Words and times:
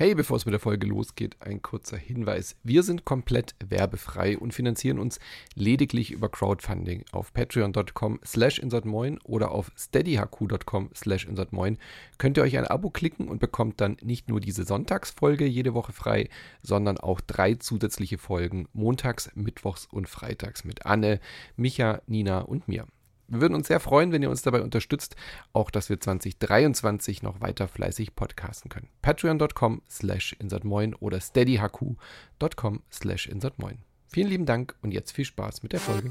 Hey, 0.00 0.14
bevor 0.14 0.36
es 0.36 0.46
mit 0.46 0.52
der 0.52 0.60
Folge 0.60 0.86
losgeht, 0.86 1.36
ein 1.40 1.60
kurzer 1.60 1.96
Hinweis. 1.96 2.54
Wir 2.62 2.84
sind 2.84 3.04
komplett 3.04 3.56
werbefrei 3.58 4.38
und 4.38 4.54
finanzieren 4.54 5.00
uns 5.00 5.18
lediglich 5.56 6.12
über 6.12 6.28
Crowdfunding. 6.28 7.04
Auf 7.10 7.32
patreon.com 7.32 8.20
slash 8.24 8.60
insertmoin 8.60 9.18
oder 9.24 9.50
auf 9.50 9.72
steadyhq.com 9.76 10.90
slash 10.94 11.24
insertmoin 11.24 11.78
könnt 12.16 12.36
ihr 12.36 12.44
euch 12.44 12.56
ein 12.56 12.68
Abo 12.68 12.90
klicken 12.90 13.26
und 13.26 13.40
bekommt 13.40 13.80
dann 13.80 13.96
nicht 14.00 14.28
nur 14.28 14.38
diese 14.38 14.62
Sonntagsfolge 14.62 15.46
jede 15.46 15.74
Woche 15.74 15.92
frei, 15.92 16.28
sondern 16.62 16.98
auch 16.98 17.20
drei 17.20 17.56
zusätzliche 17.56 18.18
Folgen 18.18 18.68
montags, 18.72 19.32
mittwochs 19.34 19.86
und 19.86 20.08
freitags 20.08 20.64
mit 20.64 20.86
Anne, 20.86 21.18
Micha, 21.56 22.02
Nina 22.06 22.42
und 22.42 22.68
mir. 22.68 22.86
Wir 23.28 23.42
würden 23.42 23.54
uns 23.54 23.68
sehr 23.68 23.80
freuen, 23.80 24.10
wenn 24.10 24.22
ihr 24.22 24.30
uns 24.30 24.42
dabei 24.42 24.62
unterstützt, 24.62 25.14
auch 25.52 25.70
dass 25.70 25.90
wir 25.90 26.00
2023 26.00 27.22
noch 27.22 27.40
weiter 27.40 27.68
fleißig 27.68 28.14
podcasten 28.14 28.70
können. 28.70 28.88
Patreon.com 29.02 29.82
slash 29.88 30.34
insertmoin 30.38 30.94
oder 30.94 31.20
steadyhq.com 31.20 32.82
slash 32.90 33.26
insertmoin. 33.26 33.78
Vielen 34.06 34.28
lieben 34.28 34.46
Dank 34.46 34.74
und 34.80 34.92
jetzt 34.92 35.12
viel 35.12 35.26
Spaß 35.26 35.62
mit 35.62 35.72
der 35.72 35.80
Folge. 35.80 36.10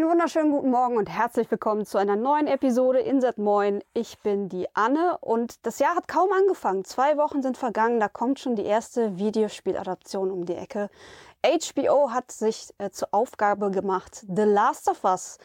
Einen 0.00 0.08
wunderschönen 0.08 0.50
guten 0.50 0.70
Morgen 0.70 0.96
und 0.96 1.10
herzlich 1.10 1.50
willkommen 1.50 1.84
zu 1.84 1.98
einer 1.98 2.16
neuen 2.16 2.46
Episode 2.46 3.00
Insert 3.00 3.36
Moin. 3.36 3.84
Ich 3.92 4.18
bin 4.20 4.48
die 4.48 4.66
Anne 4.74 5.18
und 5.20 5.66
das 5.66 5.78
Jahr 5.78 5.94
hat 5.94 6.08
kaum 6.08 6.32
angefangen. 6.32 6.86
Zwei 6.86 7.18
Wochen 7.18 7.42
sind 7.42 7.58
vergangen, 7.58 8.00
da 8.00 8.08
kommt 8.08 8.40
schon 8.40 8.56
die 8.56 8.64
erste 8.64 9.18
Videospieladaption 9.18 10.30
um 10.30 10.46
die 10.46 10.54
Ecke. 10.54 10.88
HBO 11.44 12.12
hat 12.12 12.32
sich 12.32 12.70
äh, 12.78 12.88
zur 12.88 13.08
Aufgabe 13.10 13.70
gemacht, 13.70 14.24
The 14.26 14.44
Last 14.44 14.88
of 14.88 15.04
Us 15.04 15.36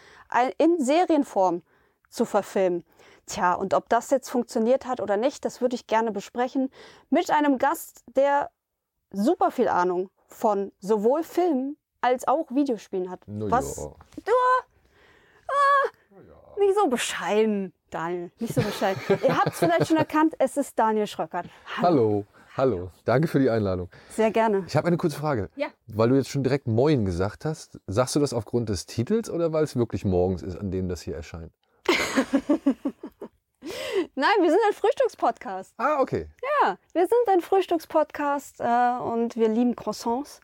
in 0.57 0.79
Serienform 0.79 1.61
zu 2.09 2.23
verfilmen. 2.23 2.85
Tja, 3.25 3.55
und 3.55 3.73
ob 3.73 3.89
das 3.89 4.09
jetzt 4.09 4.29
funktioniert 4.29 4.85
hat 4.85 5.01
oder 5.01 5.17
nicht, 5.17 5.43
das 5.43 5.59
würde 5.59 5.75
ich 5.75 5.85
gerne 5.85 6.13
besprechen 6.13 6.71
mit 7.09 7.29
einem 7.29 7.57
Gast, 7.57 8.05
der 8.15 8.51
super 9.11 9.51
viel 9.51 9.67
Ahnung 9.67 10.11
von 10.29 10.71
sowohl 10.79 11.23
Filmen 11.23 11.75
als 12.05 12.27
auch 12.27 12.45
Videospielen 12.51 13.09
hat. 13.09 13.27
No 13.27 13.49
Was? 13.49 13.77
ja. 13.77 13.91
Du, 14.25 14.31
ah, 15.47 16.59
nicht 16.59 16.75
so 16.75 16.87
bescheiden, 16.87 17.73
Daniel. 17.89 18.31
Nicht 18.39 18.53
so 18.53 18.61
bescheiden. 18.61 19.01
Ihr 19.23 19.35
habt 19.35 19.47
es 19.53 19.57
vielleicht 19.59 19.87
schon 19.87 19.97
erkannt, 19.97 20.35
es 20.37 20.55
ist 20.55 20.77
Daniel 20.77 21.07
Schröckert. 21.07 21.47
Hallo, 21.81 22.25
hallo. 22.55 22.91
Danke 23.05 23.27
für 23.27 23.39
die 23.39 23.49
Einladung. 23.49 23.89
Sehr 24.11 24.29
gerne. 24.29 24.63
Ich 24.67 24.75
habe 24.75 24.87
eine 24.87 24.97
kurze 24.97 25.17
Frage. 25.17 25.49
Ja. 25.55 25.67
Weil 25.87 26.09
du 26.09 26.15
jetzt 26.15 26.29
schon 26.29 26.43
direkt 26.43 26.67
Moin 26.67 27.05
gesagt 27.05 27.43
hast, 27.43 27.79
sagst 27.87 28.15
du 28.15 28.19
das 28.19 28.33
aufgrund 28.33 28.69
des 28.69 28.85
Titels 28.85 29.29
oder 29.29 29.51
weil 29.51 29.63
es 29.63 29.75
wirklich 29.75 30.05
morgens 30.05 30.43
ist, 30.43 30.57
an 30.57 30.69
dem 30.69 30.87
das 30.87 31.01
hier 31.01 31.15
erscheint? 31.15 31.51
Nein, 34.13 34.35
wir 34.41 34.49
sind 34.51 34.59
ein 34.67 34.73
Frühstückspodcast. 34.73 35.73
Ah, 35.77 35.99
okay. 35.99 36.27
Ja, 36.61 36.77
wir 36.93 37.07
sind 37.07 37.27
ein 37.29 37.41
Frühstückspodcast 37.41 38.59
äh, 38.59 38.97
und 39.01 39.35
wir 39.35 39.49
lieben 39.49 39.75
Croissants. 39.75 40.39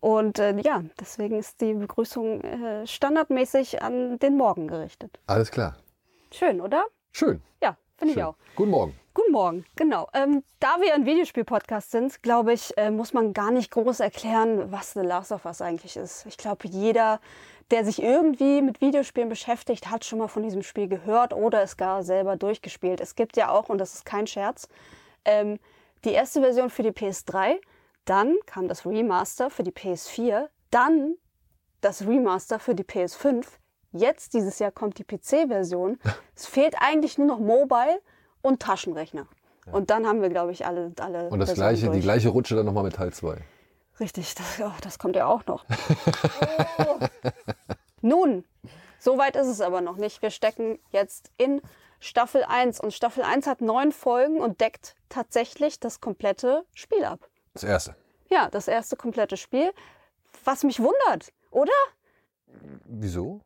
Und 0.00 0.38
äh, 0.38 0.58
ja, 0.60 0.82
deswegen 1.00 1.38
ist 1.38 1.60
die 1.60 1.74
Begrüßung 1.74 2.40
äh, 2.42 2.86
standardmäßig 2.86 3.82
an 3.82 4.18
den 4.18 4.36
Morgen 4.36 4.68
gerichtet. 4.68 5.18
Alles 5.26 5.50
klar. 5.50 5.76
Schön, 6.30 6.60
oder? 6.60 6.84
Schön. 7.12 7.42
Ja, 7.62 7.76
finde 7.96 8.14
ich 8.14 8.22
auch. 8.22 8.36
Guten 8.54 8.70
Morgen. 8.70 8.94
Guten 9.14 9.32
Morgen, 9.32 9.64
genau. 9.76 10.08
Ähm, 10.12 10.42
da 10.60 10.76
wir 10.80 10.94
ein 10.94 11.06
Videospiel-Podcast 11.06 11.90
sind, 11.90 12.22
glaube 12.22 12.52
ich, 12.52 12.76
äh, 12.76 12.90
muss 12.90 13.14
man 13.14 13.32
gar 13.32 13.50
nicht 13.50 13.70
groß 13.70 14.00
erklären, 14.00 14.70
was 14.70 14.92
The 14.92 15.00
Last 15.00 15.32
of 15.32 15.46
Us 15.46 15.62
eigentlich 15.62 15.96
ist. 15.96 16.26
Ich 16.26 16.36
glaube, 16.36 16.68
jeder, 16.68 17.20
der 17.70 17.86
sich 17.86 18.02
irgendwie 18.02 18.60
mit 18.60 18.82
Videospielen 18.82 19.30
beschäftigt, 19.30 19.90
hat 19.90 20.04
schon 20.04 20.18
mal 20.18 20.28
von 20.28 20.42
diesem 20.42 20.62
Spiel 20.62 20.86
gehört 20.86 21.32
oder 21.32 21.62
es 21.62 21.78
gar 21.78 22.02
selber 22.02 22.36
durchgespielt. 22.36 23.00
Es 23.00 23.14
gibt 23.14 23.38
ja 23.38 23.50
auch, 23.50 23.70
und 23.70 23.78
das 23.78 23.94
ist 23.94 24.04
kein 24.04 24.26
Scherz, 24.26 24.68
ähm, 25.24 25.58
die 26.04 26.12
erste 26.12 26.42
Version 26.42 26.68
für 26.68 26.82
die 26.82 26.92
PS3, 26.92 27.56
dann 28.06 28.36
kam 28.46 28.68
das 28.68 28.86
Remaster 28.86 29.50
für 29.50 29.62
die 29.62 29.72
PS4, 29.72 30.48
dann 30.70 31.16
das 31.82 32.06
Remaster 32.06 32.58
für 32.58 32.74
die 32.74 32.84
PS5. 32.84 33.44
Jetzt, 33.92 34.32
dieses 34.34 34.58
Jahr, 34.58 34.72
kommt 34.72 34.98
die 34.98 35.04
PC-Version. 35.04 35.98
es 36.34 36.46
fehlt 36.46 36.74
eigentlich 36.80 37.18
nur 37.18 37.26
noch 37.26 37.38
Mobile 37.38 38.00
und 38.42 38.60
Taschenrechner. 38.60 39.26
Und 39.72 39.90
dann 39.90 40.06
haben 40.06 40.22
wir, 40.22 40.28
glaube 40.28 40.52
ich, 40.52 40.64
alle, 40.64 40.92
alle 41.00 41.28
Und 41.28 41.40
das 41.40 41.50
Versionen 41.50 41.76
gleiche, 41.76 41.90
die 41.90 42.00
gleiche 42.00 42.28
Rutsche 42.28 42.54
dann 42.54 42.66
nochmal 42.66 42.84
mit 42.84 42.94
Teil 42.94 43.12
2. 43.12 43.42
Richtig, 43.98 44.34
das, 44.34 44.60
oh, 44.60 44.72
das 44.82 44.98
kommt 44.98 45.16
ja 45.16 45.26
auch 45.26 45.44
noch. 45.46 45.64
Oh. 46.78 46.98
Nun, 48.02 48.44
so 48.98 49.18
weit 49.18 49.34
ist 49.34 49.46
es 49.46 49.60
aber 49.60 49.80
noch 49.80 49.96
nicht. 49.96 50.20
Wir 50.22 50.30
stecken 50.30 50.78
jetzt 50.90 51.30
in 51.38 51.62
Staffel 51.98 52.44
1 52.44 52.80
und 52.80 52.92
Staffel 52.92 53.24
1 53.24 53.46
hat 53.46 53.60
neun 53.62 53.92
Folgen 53.92 54.40
und 54.40 54.60
deckt 54.60 54.94
tatsächlich 55.08 55.80
das 55.80 56.00
komplette 56.00 56.64
Spiel 56.74 57.04
ab. 57.04 57.28
Das 57.56 57.64
erste. 57.64 57.96
Ja, 58.28 58.48
das 58.50 58.68
erste 58.68 58.96
komplette 58.96 59.36
Spiel. 59.36 59.72
Was 60.44 60.62
mich 60.62 60.78
wundert, 60.80 61.32
oder? 61.50 61.72
Wieso? 62.84 63.40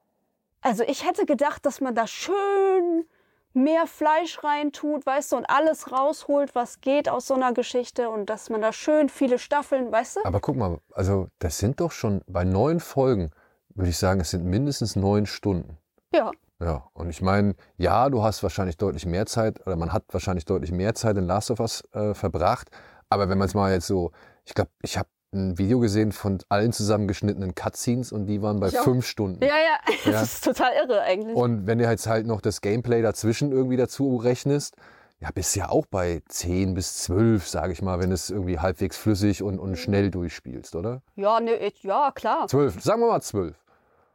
Also 0.63 0.83
ich 0.85 1.07
hätte 1.07 1.27
gedacht, 1.27 1.65
dass 1.65 1.81
man 1.81 1.95
da 1.95 2.07
schön 2.07 3.07
mehr 3.53 3.87
Fleisch 3.87 4.43
reintut, 4.45 5.05
weißt 5.07 5.33
du, 5.33 5.37
und 5.37 5.51
alles 5.51 5.91
rausholt, 5.91 6.55
was 6.55 6.81
geht 6.81 7.09
aus 7.09 7.27
so 7.27 7.35
einer 7.35 7.53
Geschichte 7.53 8.11
und 8.11 8.31
dass 8.31 8.51
man 8.51 8.61
da 8.61 8.73
schön 8.73 9.09
viele 9.09 9.39
Staffeln, 9.39 9.91
weißt 9.91 10.17
du? 10.17 10.21
Aber 10.25 10.41
guck 10.41 10.57
mal, 10.57 10.79
also 10.93 11.29
das 11.39 11.59
sind 11.59 11.81
doch 11.81 11.91
schon 11.91 12.23
bei 12.27 12.45
neun 12.45 12.81
Folgen, 12.81 13.31
würde 13.75 13.91
ich 13.91 13.99
sagen, 13.99 14.21
es 14.21 14.31
sind 14.31 14.45
mindestens 14.45 14.95
neun 14.97 15.27
Stunden. 15.27 15.79
Ja, 16.13 16.31
Ja, 16.61 16.89
und 16.93 17.09
ich 17.11 17.23
meine, 17.23 17.55
ja, 17.77 18.09
du 18.09 18.23
hast 18.23 18.43
wahrscheinlich 18.43 18.77
deutlich 18.77 19.07
mehr 19.07 19.27
Zeit, 19.27 19.67
oder 19.67 19.77
man 19.77 19.93
hat 19.93 20.05
wahrscheinlich 20.11 20.45
deutlich 20.45 20.73
mehr 20.73 20.95
Zeit 20.95 21.17
in 21.17 21.25
Last 21.27 21.51
of 21.51 21.61
Us 21.61 21.83
äh, 21.93 22.15
verbracht. 22.15 22.71
Aber 23.11 23.29
wenn 23.29 23.39
man 23.39 23.47
es 23.47 23.55
mal 23.55 23.73
jetzt 23.73 23.87
so, 23.87 24.13
ich 24.45 24.55
glaube, 24.55 24.71
ich 24.83 24.97
habe 24.97 25.09
ein 25.33 25.59
Video 25.59 25.79
gesehen 25.79 26.11
von 26.13 26.39
allen 26.49 26.73
zusammengeschnittenen 26.73 27.55
Cutscenes 27.55 28.11
und 28.13 28.27
die 28.27 28.43
waren 28.43 28.59
bei 28.59 28.69
Ich 28.69 28.79
auch. 28.79 28.85
fünf 28.85 29.07
Stunden. 29.07 29.43
ja, 29.45 29.49
ja, 29.49 29.95
Ja. 30.07 30.13
das 30.13 30.35
ist 30.35 30.45
total 30.45 30.73
irre 30.83 31.03
eigentlich. 31.03 31.37
Und 31.37 31.67
wenn 31.67 31.79
du 31.79 31.85
jetzt 31.89 32.07
halt 32.07 32.27
noch 32.27 32.41
das 32.41 32.61
Gameplay 32.61 33.03
dazwischen 33.03 33.53
irgendwie 33.53 33.77
dazu 33.77 34.17
rechnest, 34.17 34.75
ja, 35.21 35.29
bist 35.35 35.55
ja 35.55 35.69
auch 35.69 35.87
bei 35.87 36.23
10 36.29 36.75
bis 36.75 36.97
12, 36.99 37.47
sage 37.47 37.73
ich 37.75 37.83
mal, 37.83 38.01
wenn 38.01 38.09
du 38.11 38.15
es 38.15 38.31
irgendwie 38.31 38.59
halbwegs 38.59 38.97
flüssig 38.97 39.43
und, 39.43 39.55
Mhm. 39.57 39.61
und 39.61 39.77
schnell 39.77 40.11
durchspielst, 40.11 40.75
oder? 40.75 41.03
ja, 41.15 41.39
ne, 41.41 41.57
ich- 41.57 41.83
ja, 41.83 42.11
klar. 42.13 42.49
12, 42.49 42.81
sagen 42.83 43.01
wir 43.03 43.09
mal 43.09 43.21
12. 43.21 43.55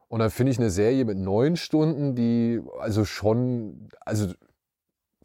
Und 0.07 0.19
dann 0.19 0.31
finde 0.31 0.51
ich 0.51 0.59
eine 0.59 0.69
Serie 0.69 1.05
mit 1.05 1.17
neun 1.17 1.55
Stunden, 1.57 2.15
die 2.15 2.61
also 2.79 3.05
schon, 3.05 3.89
also 4.01 4.33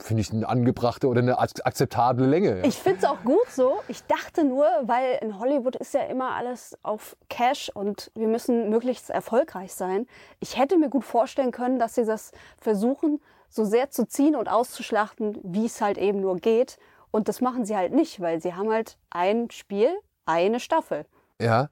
finde 0.02 0.22
ich 0.22 0.32
eine 0.32 0.48
angebrachte 0.48 1.08
oder 1.08 1.20
eine 1.20 1.38
ak- 1.38 1.64
akzeptable 1.64 2.26
Länge. 2.26 2.58
Ja. 2.58 2.64
Ich 2.64 2.76
finde 2.78 2.98
es 2.98 3.04
auch 3.04 3.22
gut 3.24 3.48
so. 3.50 3.80
Ich 3.88 4.02
dachte 4.04 4.44
nur, 4.44 4.66
weil 4.82 5.18
in 5.20 5.38
Hollywood 5.38 5.76
ist 5.76 5.94
ja 5.94 6.02
immer 6.02 6.34
alles 6.34 6.76
auf 6.82 7.16
Cash 7.28 7.70
und 7.74 8.10
wir 8.14 8.28
müssen 8.28 8.70
möglichst 8.70 9.10
erfolgreich 9.10 9.74
sein. 9.74 10.06
Ich 10.40 10.58
hätte 10.58 10.78
mir 10.78 10.88
gut 10.88 11.04
vorstellen 11.04 11.50
können, 11.50 11.78
dass 11.78 11.94
sie 11.94 12.04
das 12.04 12.32
versuchen, 12.60 13.20
so 13.48 13.64
sehr 13.64 13.90
zu 13.90 14.06
ziehen 14.06 14.36
und 14.36 14.48
auszuschlachten, 14.48 15.38
wie 15.42 15.66
es 15.66 15.80
halt 15.80 15.98
eben 15.98 16.20
nur 16.20 16.36
geht. 16.36 16.78
Und 17.10 17.28
das 17.28 17.40
machen 17.40 17.64
sie 17.64 17.76
halt 17.76 17.92
nicht, 17.92 18.20
weil 18.20 18.40
sie 18.40 18.54
haben 18.54 18.70
halt 18.70 18.96
ein 19.10 19.50
Spiel, 19.50 19.90
eine 20.26 20.60
Staffel. 20.60 21.06
Ja, 21.40 21.68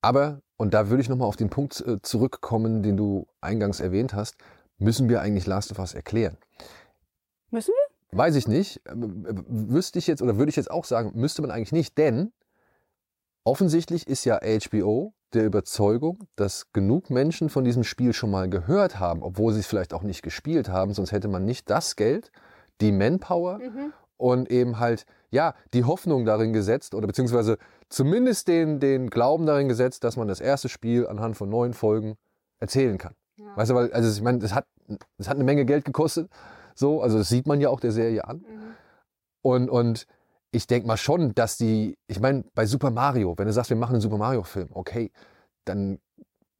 aber, 0.00 0.40
und 0.56 0.74
da 0.74 0.88
würde 0.88 1.02
ich 1.02 1.08
nochmal 1.08 1.26
auf 1.26 1.34
den 1.34 1.50
Punkt 1.50 1.80
äh, 1.80 2.00
zurückkommen, 2.02 2.82
den 2.84 2.96
du 2.96 3.26
eingangs 3.40 3.80
erwähnt 3.80 4.14
hast, 4.14 4.36
müssen 4.78 5.08
wir 5.08 5.20
eigentlich 5.20 5.46
Last 5.46 5.72
of 5.72 5.80
Us 5.80 5.94
erklären? 5.94 6.36
Müssen 7.50 7.72
wir? 7.72 8.18
Weiß 8.18 8.36
ich 8.36 8.48
nicht. 8.48 8.80
Äh, 8.86 8.92
Wüsste 8.94 9.98
ich 9.98 10.06
jetzt 10.06 10.22
oder 10.22 10.38
würde 10.38 10.50
ich 10.50 10.56
jetzt 10.56 10.70
auch 10.70 10.84
sagen, 10.84 11.12
müsste 11.14 11.42
man 11.42 11.50
eigentlich 11.50 11.72
nicht, 11.72 11.98
denn 11.98 12.32
offensichtlich 13.44 14.06
ist 14.06 14.24
ja 14.24 14.40
HBO 14.42 15.14
der 15.34 15.44
Überzeugung, 15.44 16.26
dass 16.36 16.72
genug 16.72 17.10
Menschen 17.10 17.50
von 17.50 17.64
diesem 17.64 17.84
Spiel 17.84 18.12
schon 18.12 18.30
mal 18.30 18.48
gehört 18.48 18.98
haben, 18.98 19.22
obwohl 19.22 19.52
sie 19.52 19.60
es 19.60 19.66
vielleicht 19.66 19.92
auch 19.92 20.02
nicht 20.02 20.22
gespielt 20.22 20.68
haben, 20.68 20.94
sonst 20.94 21.12
hätte 21.12 21.28
man 21.28 21.44
nicht 21.44 21.68
das 21.68 21.96
Geld, 21.96 22.32
die 22.80 22.92
Manpower 22.92 23.60
und 24.16 24.50
eben 24.50 24.78
halt, 24.78 25.04
ja, 25.30 25.54
die 25.74 25.84
Hoffnung 25.84 26.24
darin 26.24 26.52
gesetzt 26.52 26.94
oder 26.94 27.06
beziehungsweise 27.06 27.58
zumindest 27.90 28.48
den, 28.48 28.80
den 28.80 29.10
Glauben 29.10 29.44
darin 29.44 29.68
gesetzt, 29.68 30.02
dass 30.04 30.16
man 30.16 30.28
das 30.28 30.40
erste 30.40 30.68
Spiel 30.68 31.06
anhand 31.06 31.36
von 31.36 31.50
neun 31.50 31.74
Folgen 31.74 32.16
erzählen 32.58 32.96
kann. 32.96 33.14
Weißt 33.56 33.70
du, 33.70 33.74
weil, 33.74 33.92
also 33.92 34.10
ich 34.10 34.22
meine, 34.22 34.38
das 34.38 34.54
hat, 34.54 34.66
das 35.16 35.28
hat 35.28 35.36
eine 35.36 35.44
Menge 35.44 35.64
Geld 35.64 35.84
gekostet. 35.84 36.28
So, 36.78 37.02
also 37.02 37.18
das 37.18 37.28
sieht 37.28 37.48
man 37.48 37.60
ja 37.60 37.70
auch 37.70 37.80
der 37.80 37.90
Serie 37.90 38.24
an. 38.24 38.44
Und, 39.42 39.68
und 39.68 40.06
ich 40.52 40.68
denke 40.68 40.86
mal 40.86 40.96
schon, 40.96 41.34
dass 41.34 41.56
die, 41.56 41.98
ich 42.06 42.20
meine, 42.20 42.44
bei 42.54 42.66
Super 42.66 42.92
Mario, 42.92 43.34
wenn 43.36 43.48
du 43.48 43.52
sagst, 43.52 43.70
wir 43.70 43.76
machen 43.76 43.94
einen 43.94 44.00
Super 44.00 44.16
Mario-Film, 44.16 44.68
okay, 44.74 45.10
dann 45.64 45.98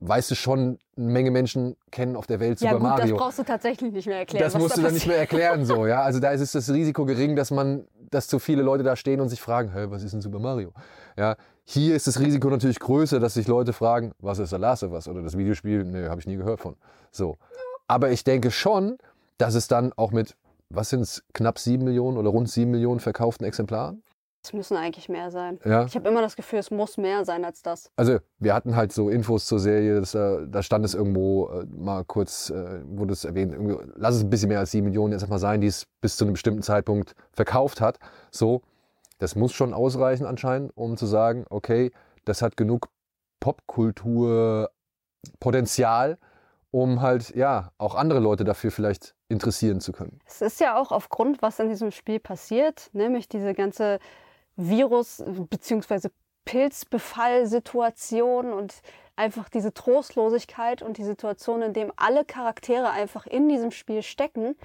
weißt 0.01 0.33
du 0.33 0.35
schon, 0.35 0.79
eine 0.97 1.07
Menge 1.07 1.31
Menschen 1.31 1.77
kennen 1.93 2.17
auf 2.17 2.27
der 2.27 2.41
Welt 2.41 2.59
Super 2.59 2.73
ja 2.73 2.79
gut, 2.79 2.89
Mario. 2.89 3.15
das 3.15 3.25
brauchst 3.25 3.39
du 3.39 3.43
tatsächlich 3.45 3.93
nicht 3.93 4.09
mehr 4.09 4.19
erklären. 4.19 4.43
Das 4.43 4.59
musst 4.59 4.73
da 4.73 4.77
du 4.77 4.83
dann 4.83 4.95
nicht 4.95 5.07
mehr 5.07 5.19
erklären, 5.19 5.65
so, 5.65 5.87
ja. 5.87 6.03
Also 6.03 6.19
da 6.19 6.31
ist 6.33 6.53
das 6.55 6.69
Risiko 6.69 7.05
gering, 7.05 7.37
dass 7.37 7.53
man, 7.53 7.87
dass 8.11 8.27
zu 8.27 8.41
viele 8.41 8.63
Leute 8.63 8.83
da 8.83 8.97
stehen 8.97 9.21
und 9.21 9.29
sich 9.29 9.41
fragen, 9.41 9.71
hey, 9.71 9.89
was 9.89 10.03
ist 10.03 10.13
denn 10.13 10.21
Super 10.21 10.41
Mario? 10.41 10.73
Ja. 11.17 11.37
Hier 11.65 11.95
ist 11.95 12.09
das 12.09 12.19
Risiko 12.19 12.51
natürlich 12.51 12.81
größer, 12.81 13.21
dass 13.21 13.35
sich 13.35 13.47
Leute 13.47 13.73
fragen, 13.73 14.13
was 14.19 14.41
ist 14.41 14.51
The 14.51 14.57
Last 14.57 14.83
of 14.83 14.91
Us 14.91 15.07
oder 15.07 15.23
das 15.23 15.39
Videospiel? 15.39 15.85
Nee, 15.85 16.09
habe 16.09 16.21
ich 16.21 16.27
nie 16.27 16.37
gehört 16.37 16.61
von. 16.61 16.75
So. 17.13 17.39
Aber 17.87 18.11
ich 18.11 18.25
denke 18.25 18.51
schon, 18.51 18.99
dass 19.39 19.55
es 19.55 19.69
dann 19.69 19.93
auch 19.95 20.13
mit, 20.13 20.37
was 20.69 20.91
sind 20.91 21.01
es, 21.01 21.25
knapp 21.33 21.59
sieben 21.59 21.85
Millionen 21.85 22.19
oder 22.19 22.31
rund 22.31 22.51
sieben 22.51 22.71
Millionen 22.71 23.01
verkauften 23.01 23.47
Exemplaren? 23.47 24.03
Es 24.45 24.53
müssen 24.53 24.77
eigentlich 24.77 25.09
mehr 25.09 25.31
sein. 25.31 25.59
Ja. 25.65 25.85
Ich 25.85 25.95
habe 25.97 26.07
immer 26.09 26.21
das 26.23 26.37
Gefühl, 26.37 26.61
es 26.61 26.71
muss 26.71 26.97
mehr 26.97 27.25
sein 27.25 27.45
als 27.45 27.61
das. 27.63 27.91
Also 27.97 28.19
wir 28.39 28.55
hatten 28.55 28.77
halt 28.77 28.93
so 28.93 29.11
Infos 29.11 29.47
zur 29.47 29.59
Serie, 29.59 29.99
dass, 30.01 30.15
äh, 30.15 30.47
da 30.49 30.63
stand 30.63 30.85
es 30.85 30.95
irgendwo 30.95 31.49
äh, 31.49 31.67
mal 31.67 32.05
kurz, 32.05 32.51
äh, 32.51 32.83
wurde 32.85 33.15
es 33.15 33.25
erwähnt, 33.25 33.57
lass 33.97 34.15
es 34.15 34.23
ein 34.23 34.31
bisschen 34.31 34.47
mehr 34.49 34.61
als 34.61 34.71
sieben 34.71 34.85
Millionen 34.87 35.13
jetzt 35.13 35.29
mal 35.29 35.41
sein, 35.41 35.61
die 35.61 35.67
es 35.67 35.87
bis 36.01 36.17
zu 36.17 36.25
einem 36.25 36.35
bestimmten 36.35 36.63
Zeitpunkt 36.63 37.17
verkauft 37.33 37.81
hat. 37.81 37.99
So, 38.31 38.63
das 39.19 39.35
muss 39.35 39.53
schon 39.53 39.75
ausreichen 39.75 40.25
anscheinend, 40.25 40.71
um 40.77 40.97
zu 40.97 41.07
sagen, 41.07 41.45
okay, 41.51 41.91
das 42.25 42.41
hat 42.41 42.57
genug 42.57 42.91
Popkulturpotenzial, 43.41 46.19
um 46.71 47.03
halt 47.03 47.35
ja 47.35 47.73
auch 47.77 47.97
andere 47.97 48.21
Leute 48.21 48.45
dafür 48.45 48.71
vielleicht 48.71 49.17
interessieren 49.29 49.81
zu 49.81 49.93
können. 49.93 50.21
Es 50.27 50.41
ist 50.41 50.61
ja 50.61 50.79
auch 50.79 50.91
aufgrund, 50.91 51.43
was 51.43 51.59
in 51.59 51.69
diesem 51.69 51.91
Spiel 51.91 52.21
passiert, 52.21 52.91
nämlich 52.93 53.29
diese 53.29 53.55
ganze 53.55 53.99
Virus- 54.57 55.23
bzw. 55.27 56.09
Pilzbefallsituation 56.45 58.53
und 58.53 58.81
einfach 59.17 59.51
diese 59.51 59.75
Trostlosigkeit 59.75 60.83
und 60.83 60.97
die 60.97 61.05
Situation, 61.05 61.61
in 61.61 61.75
dem 61.75 61.93
alle 61.97 62.25
Charaktere 62.25 62.91
einfach 62.91 63.27
in 63.27 63.49
diesem 63.49 63.71
Spiel 63.71 64.03
stecken, 64.03 64.57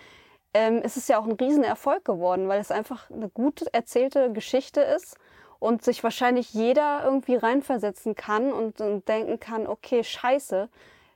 ähm, 0.53 0.81
ist 0.81 0.95
es 0.95 1.07
ja 1.07 1.19
auch 1.19 1.25
ein 1.25 1.33
Riesenerfolg 1.33 2.05
geworden, 2.05 2.47
weil 2.47 2.61
es 2.61 2.71
einfach 2.71 3.09
eine 3.09 3.27
gut 3.27 3.63
erzählte 3.73 4.31
Geschichte 4.31 4.81
ist 4.81 5.17
und 5.59 5.83
sich 5.83 6.03
wahrscheinlich 6.03 6.53
jeder 6.53 7.03
irgendwie 7.03 7.35
reinversetzen 7.35 8.15
kann 8.15 8.53
und, 8.53 8.79
und 8.79 9.07
denken 9.09 9.39
kann, 9.39 9.67
okay, 9.67 10.03
scheiße, 10.03 10.69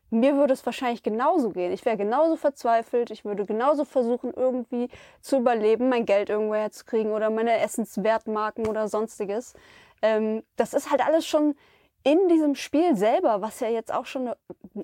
mir 0.09 0.35
würde 0.35 0.53
es 0.53 0.65
wahrscheinlich 0.65 1.03
genauso 1.03 1.49
gehen. 1.49 1.71
Ich 1.71 1.85
wäre 1.85 1.97
genauso 1.97 2.35
verzweifelt, 2.35 3.11
ich 3.11 3.25
würde 3.25 3.45
genauso 3.45 3.85
versuchen, 3.85 4.33
irgendwie 4.33 4.89
zu 5.21 5.37
überleben, 5.37 5.89
mein 5.89 6.05
Geld 6.05 6.29
irgendwo 6.29 6.55
herzukriegen 6.55 7.11
oder 7.11 7.29
meine 7.29 7.59
Essenswertmarken 7.59 8.67
oder 8.67 8.87
sonstiges. 8.87 9.53
Ähm, 10.01 10.43
das 10.55 10.73
ist 10.73 10.91
halt 10.91 11.05
alles 11.05 11.25
schon 11.25 11.55
in 12.03 12.29
diesem 12.29 12.55
Spiel 12.55 12.95
selber, 12.95 13.41
was 13.41 13.59
ja 13.59 13.67
jetzt 13.67 13.93
auch 13.93 14.05
schon 14.05 14.29
eine, 14.29 14.37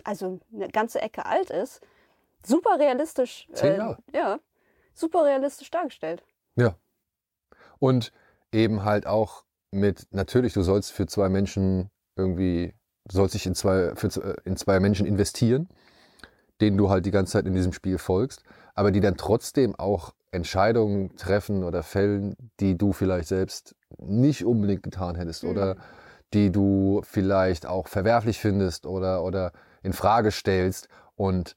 also 0.03 0.39
eine 0.53 0.67
ganze 0.69 1.01
Ecke 1.01 1.25
alt 1.25 1.49
ist, 1.49 1.81
super 2.45 2.79
realistisch. 2.79 3.47
Zehn 3.53 3.77
Jahre. 3.77 3.97
Äh, 4.11 4.17
ja, 4.17 4.39
super 4.93 5.23
realistisch 5.23 5.71
dargestellt. 5.71 6.23
Ja. 6.55 6.75
Und 7.79 8.11
eben 8.51 8.83
halt 8.83 9.07
auch 9.07 9.45
mit, 9.71 10.07
natürlich, 10.11 10.53
du 10.53 10.61
sollst 10.61 10.91
für 10.91 11.07
zwei 11.07 11.29
Menschen 11.29 11.89
irgendwie, 12.15 12.73
du 13.05 13.15
sollst 13.15 13.33
dich 13.35 13.45
in 13.45 13.55
zwei, 13.55 13.95
für, 13.95 14.09
z- 14.09 14.23
in 14.45 14.55
zwei 14.57 14.79
Menschen 14.79 15.05
investieren, 15.05 15.67
denen 16.61 16.77
du 16.77 16.89
halt 16.89 17.05
die 17.05 17.11
ganze 17.11 17.33
Zeit 17.33 17.45
in 17.45 17.53
diesem 17.53 17.73
Spiel 17.73 17.97
folgst, 17.97 18.43
aber 18.75 18.91
die 18.91 18.99
dann 19.01 19.17
trotzdem 19.17 19.75
auch 19.75 20.13
Entscheidungen 20.31 21.15
treffen 21.15 21.63
oder 21.63 21.83
fällen, 21.83 22.35
die 22.59 22.77
du 22.77 22.91
vielleicht 22.93 23.27
selbst 23.27 23.75
nicht 23.97 24.45
unbedingt 24.45 24.81
getan 24.83 25.15
hättest 25.15 25.43
Mhm. 25.43 25.49
oder 25.49 25.75
die 26.33 26.51
du 26.51 27.01
vielleicht 27.03 27.65
auch 27.67 27.87
verwerflich 27.87 28.39
findest 28.39 28.85
oder, 28.87 29.23
oder 29.23 29.51
in 29.83 29.93
Frage 29.93 30.31
stellst 30.31 30.87
und 31.15 31.55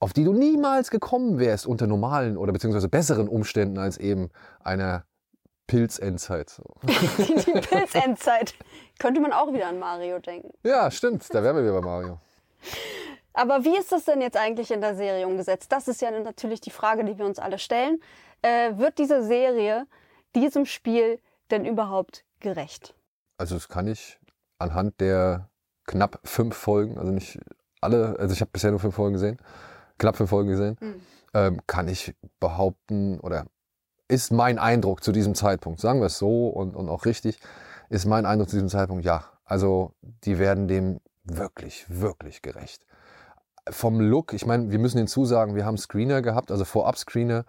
auf 0.00 0.12
die 0.12 0.24
du 0.24 0.32
niemals 0.32 0.90
gekommen 0.90 1.38
wärst 1.38 1.66
unter 1.66 1.86
normalen 1.86 2.36
oder 2.36 2.52
beziehungsweise 2.52 2.88
besseren 2.88 3.26
Umständen 3.28 3.78
als 3.78 3.96
eben 3.96 4.28
einer 4.60 5.04
Pilzendzeit. 5.66 6.50
So. 6.50 6.62
die 6.86 7.60
Pilzendzeit. 7.60 8.54
Könnte 8.98 9.20
man 9.20 9.32
auch 9.32 9.52
wieder 9.52 9.68
an 9.68 9.78
Mario 9.78 10.18
denken. 10.18 10.52
Ja, 10.62 10.90
stimmt, 10.90 11.32
da 11.32 11.42
wären 11.42 11.56
wir 11.56 11.62
wieder 11.62 11.80
bei 11.80 11.86
Mario. 11.86 12.18
Aber 13.32 13.64
wie 13.64 13.76
ist 13.76 13.92
das 13.92 14.04
denn 14.04 14.20
jetzt 14.20 14.36
eigentlich 14.36 14.70
in 14.72 14.80
der 14.80 14.96
Serie 14.96 15.26
umgesetzt? 15.26 15.70
Das 15.70 15.86
ist 15.86 16.00
ja 16.00 16.10
natürlich 16.10 16.60
die 16.60 16.70
Frage, 16.70 17.04
die 17.04 17.18
wir 17.18 17.24
uns 17.24 17.38
alle 17.38 17.58
stellen. 17.58 18.00
Äh, 18.42 18.76
wird 18.76 18.98
diese 18.98 19.22
Serie 19.22 19.86
diesem 20.34 20.66
Spiel 20.66 21.20
denn 21.50 21.64
überhaupt 21.64 22.24
gerecht? 22.40 22.94
Also 23.36 23.54
das 23.54 23.68
kann 23.68 23.86
ich 23.86 24.18
anhand 24.58 25.00
der 25.00 25.48
knapp 25.86 26.18
fünf 26.24 26.56
Folgen, 26.56 26.98
also 26.98 27.12
nicht 27.12 27.38
alle, 27.80 28.16
also 28.18 28.32
ich 28.34 28.40
habe 28.40 28.50
bisher 28.52 28.70
nur 28.72 28.80
fünf 28.80 28.96
Folgen 28.96 29.14
gesehen, 29.14 29.38
knapp 29.98 30.16
fünf 30.16 30.30
Folgen 30.30 30.50
gesehen, 30.50 30.76
Mhm. 30.80 31.00
ähm, 31.34 31.60
kann 31.66 31.86
ich 31.88 32.14
behaupten 32.40 33.20
oder 33.20 33.46
ist 34.08 34.32
mein 34.32 34.58
Eindruck 34.58 35.04
zu 35.04 35.12
diesem 35.12 35.34
Zeitpunkt, 35.36 35.80
sagen 35.80 36.00
wir 36.00 36.06
es 36.06 36.18
so 36.18 36.48
und, 36.48 36.74
und 36.74 36.88
auch 36.88 37.04
richtig, 37.04 37.38
ist 37.88 38.06
mein 38.06 38.26
Eindruck 38.26 38.48
zu 38.48 38.56
diesem 38.56 38.68
Zeitpunkt, 38.68 39.04
ja. 39.04 39.24
Also 39.44 39.92
die 40.24 40.38
werden 40.38 40.68
dem 40.68 41.00
wirklich, 41.24 41.86
wirklich 41.88 42.42
gerecht. 42.42 42.84
Vom 43.70 44.00
Look, 44.00 44.32
ich 44.32 44.46
meine, 44.46 44.70
wir 44.70 44.78
müssen 44.78 44.98
hinzusagen, 44.98 45.54
wir 45.54 45.66
haben 45.66 45.76
Screener 45.76 46.22
gehabt, 46.22 46.50
also 46.50 46.64
Vorab-Screener, 46.64 47.44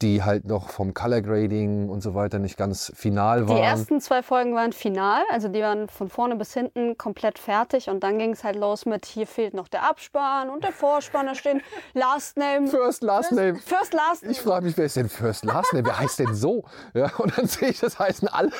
die 0.00 0.22
halt 0.22 0.44
noch 0.44 0.70
vom 0.70 0.94
Color 0.94 1.22
Grading 1.22 1.88
und 1.88 2.02
so 2.02 2.14
weiter 2.14 2.38
nicht 2.38 2.56
ganz 2.56 2.92
final 2.94 3.48
waren. 3.48 3.56
Die 3.56 3.62
ersten 3.62 4.00
zwei 4.00 4.22
Folgen 4.22 4.54
waren 4.54 4.72
final, 4.72 5.22
also 5.30 5.48
die 5.48 5.60
waren 5.60 5.88
von 5.88 6.08
vorne 6.08 6.36
bis 6.36 6.54
hinten 6.54 6.96
komplett 6.96 7.38
fertig 7.38 7.90
und 7.90 8.00
dann 8.04 8.18
ging 8.18 8.32
es 8.32 8.44
halt 8.44 8.56
los 8.56 8.86
mit 8.86 9.06
hier 9.06 9.26
fehlt 9.26 9.54
noch 9.54 9.68
der 9.68 9.88
Abspann 9.88 10.50
und 10.50 10.62
der 10.64 10.72
Vorspann, 10.72 11.26
da 11.26 11.34
stehen 11.34 11.62
Last 11.94 12.36
Name. 12.36 12.68
First 12.68 13.02
Last 13.02 13.32
Name. 13.32 13.56
First 13.56 13.92
Last 13.92 14.22
Name. 14.22 14.32
Ich 14.32 14.40
frage 14.40 14.66
mich, 14.66 14.76
wer 14.76 14.84
ist 14.84 14.96
denn 14.96 15.08
First 15.08 15.44
Last 15.44 15.72
Name? 15.72 15.86
Wer 15.86 15.98
heißt 15.98 16.18
denn 16.20 16.34
so? 16.34 16.64
Ja, 16.94 17.10
und 17.18 17.36
dann 17.36 17.46
sehe 17.46 17.68
ich, 17.70 17.80
das 17.80 17.98
heißen 17.98 18.28
alle. 18.28 18.52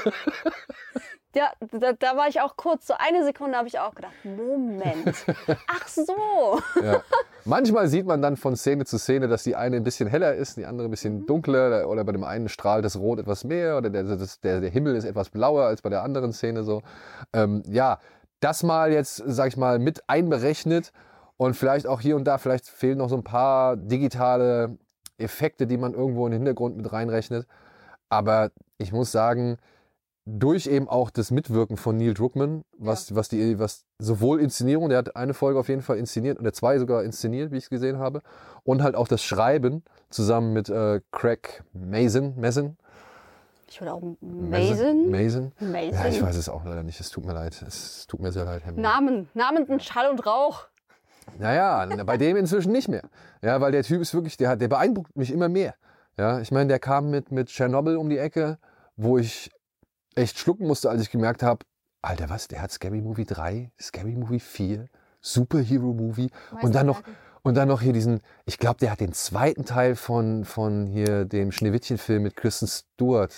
Ja, 1.34 1.52
da, 1.60 1.92
da 1.92 2.16
war 2.16 2.28
ich 2.28 2.40
auch 2.40 2.56
kurz, 2.56 2.86
so 2.86 2.94
eine 2.98 3.22
Sekunde 3.22 3.58
habe 3.58 3.68
ich 3.68 3.78
auch 3.78 3.94
gedacht, 3.94 4.14
Moment. 4.24 5.14
Ach 5.68 5.86
so. 5.86 6.58
Ja. 6.82 7.02
Manchmal 7.44 7.88
sieht 7.88 8.06
man 8.06 8.22
dann 8.22 8.36
von 8.36 8.56
Szene 8.56 8.86
zu 8.86 8.98
Szene, 8.98 9.28
dass 9.28 9.42
die 9.42 9.54
eine 9.54 9.76
ein 9.76 9.84
bisschen 9.84 10.08
heller 10.08 10.34
ist, 10.34 10.56
die 10.56 10.64
andere 10.64 10.88
ein 10.88 10.90
bisschen 10.90 11.26
dunkler 11.26 11.86
oder 11.88 12.04
bei 12.04 12.12
dem 12.12 12.24
einen 12.24 12.48
strahlt 12.48 12.84
das 12.84 12.96
Rot 12.96 13.18
etwas 13.18 13.44
mehr 13.44 13.76
oder 13.76 13.90
der, 13.90 14.04
das, 14.04 14.40
der, 14.40 14.60
der 14.60 14.70
Himmel 14.70 14.96
ist 14.96 15.04
etwas 15.04 15.28
blauer 15.28 15.64
als 15.64 15.82
bei 15.82 15.90
der 15.90 16.02
anderen 16.02 16.32
Szene 16.32 16.64
so. 16.64 16.82
Ähm, 17.34 17.62
ja, 17.66 17.98
das 18.40 18.62
mal 18.62 18.92
jetzt, 18.92 19.22
sag 19.26 19.48
ich 19.48 19.56
mal, 19.56 19.78
mit 19.78 20.08
einberechnet 20.08 20.92
und 21.36 21.54
vielleicht 21.54 21.86
auch 21.86 22.00
hier 22.00 22.16
und 22.16 22.24
da, 22.24 22.38
vielleicht 22.38 22.66
fehlen 22.66 22.98
noch 22.98 23.10
so 23.10 23.16
ein 23.16 23.24
paar 23.24 23.76
digitale 23.76 24.78
Effekte, 25.18 25.66
die 25.66 25.76
man 25.76 25.92
irgendwo 25.92 26.26
in 26.26 26.32
den 26.32 26.40
Hintergrund 26.40 26.76
mit 26.76 26.90
reinrechnet. 26.90 27.46
Aber 28.08 28.50
ich 28.78 28.92
muss 28.92 29.12
sagen, 29.12 29.58
durch 30.30 30.66
eben 30.66 30.88
auch 30.88 31.10
das 31.10 31.30
Mitwirken 31.30 31.76
von 31.78 31.96
Neil 31.96 32.12
Druckmann, 32.12 32.62
was, 32.76 33.14
was 33.14 33.28
die, 33.30 33.58
was 33.58 33.84
sowohl 33.98 34.40
Inszenierung, 34.40 34.90
der 34.90 34.98
hat 34.98 35.16
eine 35.16 35.32
Folge 35.32 35.58
auf 35.58 35.68
jeden 35.68 35.80
Fall 35.80 35.96
inszeniert 35.96 36.38
oder 36.38 36.52
zwei 36.52 36.78
sogar 36.78 37.02
inszeniert, 37.02 37.50
wie 37.50 37.56
ich 37.56 37.64
es 37.64 37.70
gesehen 37.70 37.98
habe, 37.98 38.20
und 38.62 38.82
halt 38.82 38.94
auch 38.94 39.08
das 39.08 39.22
Schreiben 39.22 39.82
zusammen 40.10 40.52
mit 40.52 40.68
äh, 40.68 41.00
Craig 41.12 41.62
Mason, 41.72 42.34
Mason, 42.38 42.76
Ich 43.68 43.80
würde 43.80 43.94
auch 43.94 44.02
Mason. 44.20 45.10
Mason. 45.10 45.52
Mason. 45.60 45.92
Ja, 45.92 46.06
ich 46.08 46.22
weiß 46.22 46.36
es 46.36 46.48
auch 46.50 46.64
leider 46.64 46.82
nicht. 46.82 47.00
Es 47.00 47.08
tut 47.10 47.24
mir 47.24 47.32
leid. 47.32 47.62
Es 47.66 48.06
tut 48.06 48.20
mir 48.20 48.30
sehr 48.32 48.44
leid, 48.44 48.62
Herr. 48.64 48.72
Namen, 48.72 49.28
Namen, 49.34 49.80
Schall 49.80 50.10
und 50.10 50.26
Rauch. 50.26 50.66
Naja, 51.38 51.86
bei 52.04 52.16
dem 52.16 52.36
inzwischen 52.36 52.72
nicht 52.72 52.88
mehr. 52.88 53.02
Ja, 53.42 53.60
weil 53.60 53.72
der 53.72 53.82
Typ 53.82 54.00
ist 54.02 54.14
wirklich, 54.14 54.36
der, 54.36 54.50
hat- 54.50 54.60
der 54.60 54.68
beeindruckt 54.68 55.16
mich 55.16 55.30
immer 55.32 55.48
mehr. 55.48 55.74
Ja, 56.18 56.40
ich 56.40 56.50
meine, 56.50 56.68
der 56.68 56.78
kam 56.78 57.10
mit, 57.10 57.30
mit 57.30 57.48
Tschernobyl 57.48 57.96
um 57.96 58.08
die 58.08 58.18
Ecke, 58.18 58.58
wo 58.96 59.18
ich 59.18 59.50
echt 60.18 60.38
schlucken 60.38 60.66
musste, 60.66 60.90
als 60.90 61.02
ich 61.02 61.10
gemerkt 61.10 61.42
habe, 61.42 61.64
Alter, 62.02 62.28
was, 62.30 62.48
der 62.48 62.62
hat 62.62 62.70
Scary 62.70 63.00
Movie 63.00 63.24
3, 63.24 63.70
Scary 63.80 64.12
Movie 64.16 64.40
4, 64.40 64.86
Superhero 65.20 65.92
Movie 65.94 66.30
und 66.62 66.74
dann 66.74 66.86
noch 66.86 67.02
und 67.42 67.54
dann 67.56 67.68
noch 67.68 67.80
hier 67.80 67.92
diesen, 67.92 68.20
ich 68.44 68.58
glaube, 68.58 68.78
der 68.78 68.90
hat 68.90 69.00
den 69.00 69.12
zweiten 69.12 69.64
Teil 69.64 69.96
von, 69.96 70.44
von 70.44 70.86
hier 70.86 71.24
dem 71.24 71.50
Schneewittchen-Film 71.50 72.22
mit 72.22 72.36
Kristen 72.36 72.66
Stewart. 72.66 73.32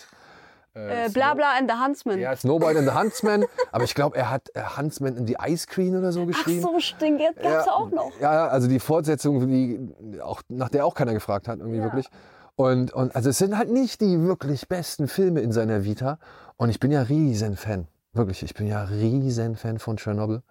Äh, 0.72 1.10
bla 1.10 1.34
bla 1.34 1.56
and 1.58 1.70
the 1.70 1.76
Huntsman. 1.76 2.18
Ja, 2.18 2.34
Snowball 2.34 2.76
and 2.76 2.88
the 2.88 2.94
Huntsman, 2.94 3.44
aber 3.72 3.84
ich 3.84 3.94
glaube, 3.94 4.16
er 4.16 4.30
hat 4.30 4.49
äh, 4.54 4.62
Huntsman 4.76 5.16
in 5.16 5.26
the 5.26 5.37
Ice 5.46 5.66
Queen 5.66 5.96
oder 5.96 6.12
so 6.12 6.22
Ach 6.22 6.26
geschrieben. 6.26 6.62
so, 6.62 6.78
stimmt, 6.80 7.20
jetzt 7.20 7.40
gab's 7.42 7.66
Ja, 7.66 7.72
auch 7.72 7.90
noch. 7.90 8.12
Ja, 8.20 8.49
also 8.49 8.68
die 8.68 8.80
Fortsetzung, 8.80 9.46
die 9.49 10.20
auch, 10.20 10.42
nach 10.49 10.68
der 10.70 10.87
auch 10.87 10.94
keiner 10.94 11.12
gefragt 11.12 11.46
hat, 11.49 11.58
irgendwie 11.58 11.78
Ja. 11.78 11.84
wirklich. 11.84 12.08
Und, 12.57 12.92
und 12.92 13.14
also 13.16 13.30
es 13.30 13.38
sind 13.38 13.57
halt 13.57 13.71
nicht 13.71 14.00
die 14.00 14.21
wirklich 14.23 14.69
besten 14.69 15.09
Filme 15.09 15.40
in 15.40 15.52
seiner 15.52 15.85
Vita. 15.85 16.19
Und 16.57 16.69
ich 16.69 16.80
bin 16.80 16.90
ja 16.90 17.02
riesen 17.02 17.57
Fan. 17.57 17.87
Wirklich, 18.12 18.42
ich 18.42 18.54
bin 18.54 18.66
ja 18.66 18.85
riesen 18.85 19.57
Fan 19.57 19.78
von 19.78 19.97
Chernobyl. 19.97 20.42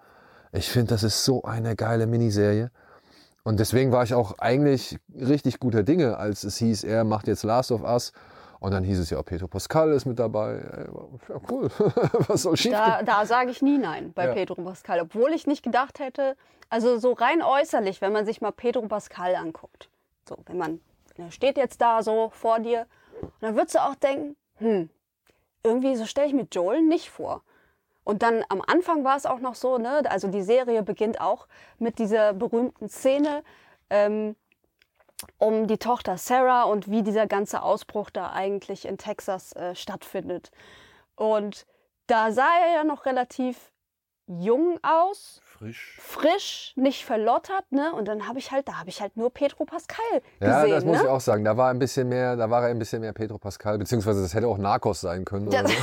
Ich 0.52 0.70
finde, 0.70 0.88
das 0.88 1.04
ist 1.04 1.24
so 1.24 1.44
eine 1.44 1.76
geile 1.76 2.08
Miniserie. 2.08 2.72
Und 3.44 3.60
deswegen 3.60 3.92
war 3.92 4.04
ich 4.04 4.14
auch 4.14 4.38
eigentlich 4.40 4.98
richtig 5.14 5.60
guter 5.60 5.84
Dinge, 5.84 6.18
als 6.18 6.44
es 6.44 6.58
hieß, 6.58 6.84
er 6.84 7.04
macht 7.04 7.28
jetzt 7.28 7.44
Last 7.44 7.72
of 7.72 7.84
Us. 7.84 8.12
Und 8.60 8.72
dann 8.72 8.84
hieß 8.84 9.00
es 9.00 9.10
ja, 9.10 9.22
Pedro 9.24 9.48
Pascal 9.48 9.92
ist 9.92 10.06
mit 10.06 10.20
dabei. 10.20 10.62
Ja, 11.30 11.36
cool. 11.50 11.70
Was 12.28 12.42
soll 12.44 12.58
schief 12.58 12.74
Da, 12.74 13.04
da 13.04 13.26
sage 13.26 13.52
ich 13.52 13.62
nie 13.62 13.78
nein 13.78 14.12
bei 14.14 14.28
Ja. 14.28 14.34
Pedro 14.34 14.56
Pascal, 14.56 15.00
obwohl 15.00 15.32
ich 15.32 15.48
nicht 15.48 15.64
gedacht 15.64 16.00
hätte, 16.00 16.36
also 16.70 16.98
so 17.00 17.14
rein 17.14 17.42
äußerlich, 17.42 18.02
wenn 18.02 18.12
man 18.12 18.26
sich 18.26 18.42
mal 18.42 18.52
Pedro 18.52 18.82
Pascal 18.88 19.36
anguckt. 19.36 19.90
So, 20.28 20.38
wenn 20.46 20.58
man, 20.58 20.82
er 21.20 21.32
steht 21.32 21.58
jetzt 21.58 21.82
da 21.82 22.04
so 22.04 22.30
vor 22.30 22.60
dir, 22.60 22.88
und 23.22 23.32
dann 23.42 23.56
würdest 23.56 23.76
du 23.76 23.80
auch 23.80 23.96
denken, 23.96 24.36
hm, 24.58 24.90
irgendwie 25.64 25.96
so 25.96 26.06
stelle 26.06 26.28
ich 26.28 26.34
mir 26.34 26.48
Joel 26.52 26.82
nicht 26.82 27.10
vor. 27.10 27.44
Und 28.04 28.24
dann 28.24 28.44
am 28.50 28.62
Anfang 28.66 29.04
war 29.04 29.18
es 29.18 29.26
auch 29.26 29.40
noch 29.40 29.56
so, 29.56 29.78
ne? 29.78 30.02
Also 30.10 30.30
die 30.30 30.42
Serie 30.42 30.82
beginnt 30.84 31.22
auch 31.22 31.48
mit 31.78 32.00
dieser 32.00 32.34
berühmten 32.34 32.90
Szene 32.90 33.44
ähm, 33.90 34.36
um 35.38 35.68
die 35.68 35.78
Tochter 35.78 36.18
Sarah 36.18 36.64
und 36.64 36.90
wie 36.90 37.04
dieser 37.04 37.28
ganze 37.28 37.62
Ausbruch 37.62 38.10
da 38.10 38.32
eigentlich 38.32 38.86
in 38.86 38.98
Texas 38.98 39.54
äh, 39.54 39.76
stattfindet. 39.76 40.52
Und 41.16 41.68
da 42.08 42.32
sah 42.32 42.50
er 42.66 42.74
ja 42.74 42.84
noch 42.84 43.06
relativ 43.06 43.72
jung 44.30 44.80
aus, 44.84 45.42
Frisch. 45.58 45.98
frisch, 46.00 46.74
nicht 46.76 47.04
verlottert, 47.04 47.72
ne? 47.72 47.92
Und 47.94 48.08
dann 48.08 48.28
habe 48.28 48.38
ich 48.40 48.52
halt, 48.52 48.68
da 48.68 48.80
habe 48.80 48.90
ich 48.90 49.02
halt 49.02 49.18
nur 49.18 49.34
Pedro 49.34 49.66
Pascal 49.66 49.98
gesehen, 50.40 50.52
Ja, 50.52 50.68
das 50.68 50.86
muss 50.86 50.98
ne? 50.98 51.04
ich 51.04 51.10
auch 51.10 51.20
sagen. 51.20 51.44
Da 51.44 51.58
war 51.58 51.70
ein 51.72 51.80
bisschen 51.80 52.08
mehr, 52.08 52.36
da 52.36 52.50
war 52.50 52.62
er 52.64 52.70
ein 52.70 52.80
bisschen 52.80 53.02
mehr 53.02 53.12
Pedro 53.14 53.40
Pascal, 53.40 53.78
beziehungsweise 53.80 54.22
das 54.22 54.34
hätte 54.34 54.48
auch 54.48 54.58
Narcos 54.60 55.02
sein 55.02 55.26
können. 55.26 55.50
Ja. 55.52 55.62
Oder 55.62 55.70
so. 55.70 55.76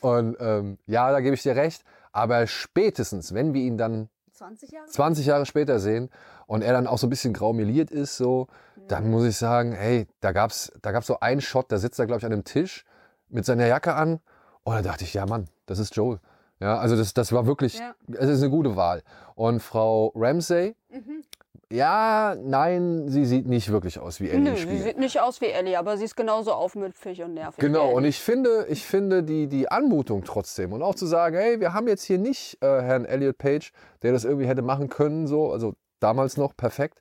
Und 0.08 0.36
ähm, 0.40 0.78
ja, 0.86 1.12
da 1.12 1.20
gebe 1.20 1.34
ich 1.34 1.42
dir 1.42 1.54
recht. 1.54 1.84
Aber 2.10 2.46
spätestens, 2.46 3.32
wenn 3.32 3.54
wir 3.54 3.62
ihn 3.62 3.78
dann 3.78 4.08
20 4.32 4.70
Jahre? 4.72 4.86
20 4.88 5.26
Jahre 5.26 5.46
später 5.46 5.78
sehen 5.78 6.10
und 6.46 6.62
er 6.62 6.72
dann 6.72 6.86
auch 6.88 6.98
so 6.98 7.06
ein 7.06 7.10
bisschen 7.10 7.32
graumeliert 7.32 7.90
ist, 7.90 8.16
so, 8.16 8.48
dann 8.88 9.08
muss 9.10 9.24
ich 9.24 9.36
sagen, 9.36 9.72
hey, 9.72 10.08
da 10.20 10.32
gab's, 10.32 10.72
da 10.82 10.90
gab's 10.90 11.06
so 11.06 11.20
einen 11.20 11.40
Shot, 11.40 11.70
da 11.70 11.78
sitzt 11.78 11.98
er, 12.00 12.06
glaube 12.06 12.18
ich, 12.18 12.26
an 12.26 12.32
einem 12.32 12.44
Tisch 12.44 12.84
mit 13.28 13.46
seiner 13.46 13.66
Jacke 13.66 13.94
an. 13.94 14.20
Und 14.64 14.74
da 14.74 14.82
dachte 14.82 15.04
ich, 15.04 15.14
ja, 15.14 15.26
Mann, 15.26 15.46
das 15.66 15.78
ist 15.78 15.94
Joel. 15.96 16.18
Ja, 16.60 16.78
also 16.78 16.96
das, 16.96 17.12
das 17.14 17.32
war 17.32 17.46
wirklich, 17.46 17.78
Ja. 17.78 17.94
es 18.12 18.28
ist 18.28 18.40
eine 18.42 18.50
gute 18.50 18.76
Wahl. 18.76 19.02
Und 19.34 19.60
Frau 19.60 20.12
Ramsey, 20.14 20.76
Mhm. 20.90 21.24
ja, 21.72 22.36
nein, 22.40 23.08
sie 23.08 23.24
sieht 23.24 23.46
nicht 23.46 23.72
wirklich 23.72 23.98
aus 23.98 24.20
wie 24.20 24.28
Ellie 24.30 24.52
Nö, 24.52 24.56
sie 24.56 24.78
sieht 24.78 24.98
nicht 24.98 25.20
aus 25.20 25.40
wie 25.40 25.46
Ellie, 25.46 25.76
aber 25.76 25.96
sie 25.96 26.04
ist 26.04 26.14
genauso 26.16 26.52
aufmüpfig 26.52 27.22
und 27.24 27.34
nervig. 27.34 27.58
Genau, 27.58 27.90
und 27.90 28.04
ich 28.04 28.20
finde, 28.20 28.66
ich 28.68 28.84
finde 28.86 29.24
die, 29.24 29.48
die 29.48 29.68
Anmutung 29.70 30.22
trotzdem 30.22 30.72
und 30.72 30.82
auch 30.82 30.94
zu 30.94 31.06
sagen, 31.06 31.34
hey, 31.36 31.58
wir 31.58 31.72
haben 31.74 31.88
jetzt 31.88 32.04
hier 32.04 32.18
nicht 32.18 32.62
äh, 32.62 32.82
Herrn 32.82 33.06
Elliot 33.06 33.38
Page, 33.38 33.72
der 34.02 34.12
das 34.12 34.24
irgendwie 34.24 34.46
hätte 34.46 34.62
machen 34.62 34.88
können, 34.88 35.26
so, 35.26 35.50
also 35.50 35.74
damals 35.98 36.36
noch 36.36 36.56
perfekt. 36.56 37.00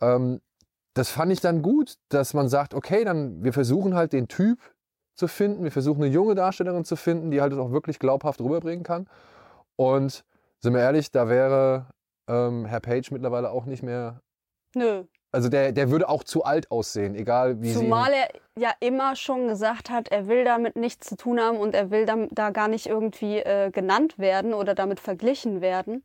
Ähm, 0.00 0.40
das 0.94 1.08
fand 1.08 1.32
ich 1.32 1.40
dann 1.40 1.62
gut, 1.62 1.96
dass 2.10 2.34
man 2.34 2.48
sagt, 2.48 2.74
okay, 2.74 3.02
dann 3.02 3.42
wir 3.42 3.52
versuchen 3.52 3.94
halt 3.96 4.12
den 4.12 4.28
Typ 4.28 4.58
zu 5.14 5.28
finden, 5.28 5.64
wir 5.64 5.72
versuchen 5.72 6.02
eine 6.02 6.12
junge 6.12 6.34
Darstellerin 6.34 6.84
zu 6.84 6.96
finden, 6.96 7.30
die 7.30 7.40
halt 7.40 7.52
das 7.52 7.58
auch 7.58 7.70
wirklich 7.72 7.98
glaubhaft 7.98 8.40
rüberbringen 8.40 8.84
kann. 8.84 9.08
Und 9.76 10.24
sind 10.60 10.74
wir 10.74 10.80
ehrlich, 10.80 11.10
da 11.10 11.28
wäre 11.28 11.86
ähm, 12.28 12.64
Herr 12.66 12.80
Page 12.80 13.10
mittlerweile 13.10 13.50
auch 13.50 13.64
nicht 13.66 13.82
mehr, 13.82 14.20
Nö. 14.74 15.04
also 15.32 15.48
der, 15.48 15.72
der 15.72 15.90
würde 15.90 16.08
auch 16.08 16.24
zu 16.24 16.44
alt 16.44 16.70
aussehen, 16.70 17.14
egal 17.14 17.60
wie 17.60 17.68
sie 17.70 17.80
ihn- 17.80 17.84
Zumal 17.84 18.12
er 18.12 18.28
ja 18.58 18.70
immer 18.80 19.16
schon 19.16 19.48
gesagt 19.48 19.90
hat, 19.90 20.08
er 20.08 20.28
will 20.28 20.44
damit 20.44 20.76
nichts 20.76 21.08
zu 21.08 21.16
tun 21.16 21.40
haben 21.40 21.58
und 21.58 21.74
er 21.74 21.90
will 21.90 22.06
da, 22.06 22.26
da 22.30 22.50
gar 22.50 22.68
nicht 22.68 22.86
irgendwie 22.86 23.38
äh, 23.38 23.70
genannt 23.70 24.18
werden 24.18 24.54
oder 24.54 24.74
damit 24.74 25.00
verglichen 25.00 25.60
werden, 25.60 26.04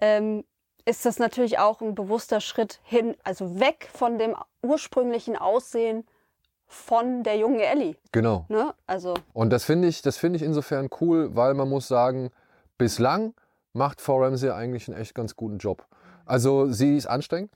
ähm, 0.00 0.44
ist 0.84 1.04
das 1.04 1.18
natürlich 1.18 1.58
auch 1.58 1.80
ein 1.80 1.94
bewusster 1.96 2.40
Schritt 2.40 2.80
hin, 2.84 3.16
also 3.24 3.58
weg 3.58 3.88
von 3.92 4.18
dem 4.18 4.36
ursprünglichen 4.62 5.36
Aussehen 5.36 6.06
von 6.66 7.22
der 7.22 7.36
jungen 7.36 7.60
Ellie. 7.60 7.96
Genau. 8.12 8.44
Ne? 8.48 8.74
Also 8.86 9.14
Und 9.32 9.50
das 9.50 9.64
finde 9.64 9.88
ich, 9.88 10.02
das 10.02 10.16
finde 10.16 10.36
ich 10.36 10.42
insofern 10.42 10.88
cool, 11.00 11.34
weil 11.36 11.54
man 11.54 11.68
muss 11.68 11.88
sagen, 11.88 12.30
bislang 12.78 13.34
macht 13.72 14.00
Frau 14.00 14.22
Ramsey 14.22 14.50
eigentlich 14.50 14.88
einen 14.88 15.00
echt 15.00 15.14
ganz 15.14 15.36
guten 15.36 15.58
Job. 15.58 15.86
Also 16.24 16.66
sie 16.66 16.96
ist 16.96 17.06
anstrengend. 17.06 17.52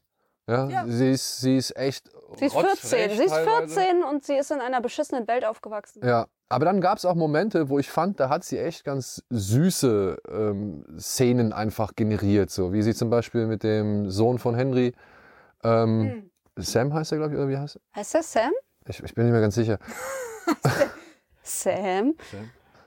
Ja, 0.48 0.68
Ja. 0.68 0.84
Sie, 0.86 1.10
ist, 1.12 1.38
sie 1.40 1.56
ist 1.56 1.76
echt. 1.76 2.10
sie 2.36 2.46
ist 2.46 2.52
14, 2.54 2.70
rotzfrech 2.70 3.16
sie 3.16 3.24
ist 3.24 3.30
teilweise. 3.30 3.74
14 3.80 4.02
und 4.04 4.24
sie 4.24 4.34
ist 4.36 4.50
in 4.50 4.60
einer 4.60 4.80
beschissenen 4.80 5.26
Welt 5.28 5.44
aufgewachsen. 5.44 6.04
Ja, 6.04 6.26
aber 6.48 6.64
dann 6.64 6.80
gab 6.80 6.98
es 6.98 7.04
auch 7.04 7.14
Momente, 7.14 7.68
wo 7.68 7.78
ich 7.78 7.90
fand, 7.90 8.18
da 8.20 8.28
hat 8.28 8.44
sie 8.44 8.58
echt 8.58 8.84
ganz 8.84 9.22
süße 9.30 10.16
ähm, 10.28 10.84
Szenen 10.98 11.52
einfach 11.52 11.94
generiert. 11.94 12.50
So 12.50 12.72
wie 12.72 12.82
sie 12.82 12.94
zum 12.94 13.10
Beispiel 13.10 13.46
mit 13.46 13.62
dem 13.62 14.10
Sohn 14.10 14.38
von 14.38 14.54
Henry, 14.54 14.92
ähm, 15.62 16.00
Hm. 16.02 16.30
Sam 16.56 16.92
heißt 16.94 17.12
er, 17.12 17.18
glaube 17.18 17.34
ich, 17.34 17.38
oder 17.38 17.48
wie 17.48 17.56
heißt 17.56 17.76
er? 17.76 17.82
Heißt 17.96 18.14
das 18.14 18.32
Sam? 18.32 18.50
Ich, 18.90 19.02
ich 19.02 19.14
bin 19.14 19.24
nicht 19.24 19.32
mehr 19.32 19.40
ganz 19.40 19.54
sicher. 19.54 19.78
Sam. 21.42 22.14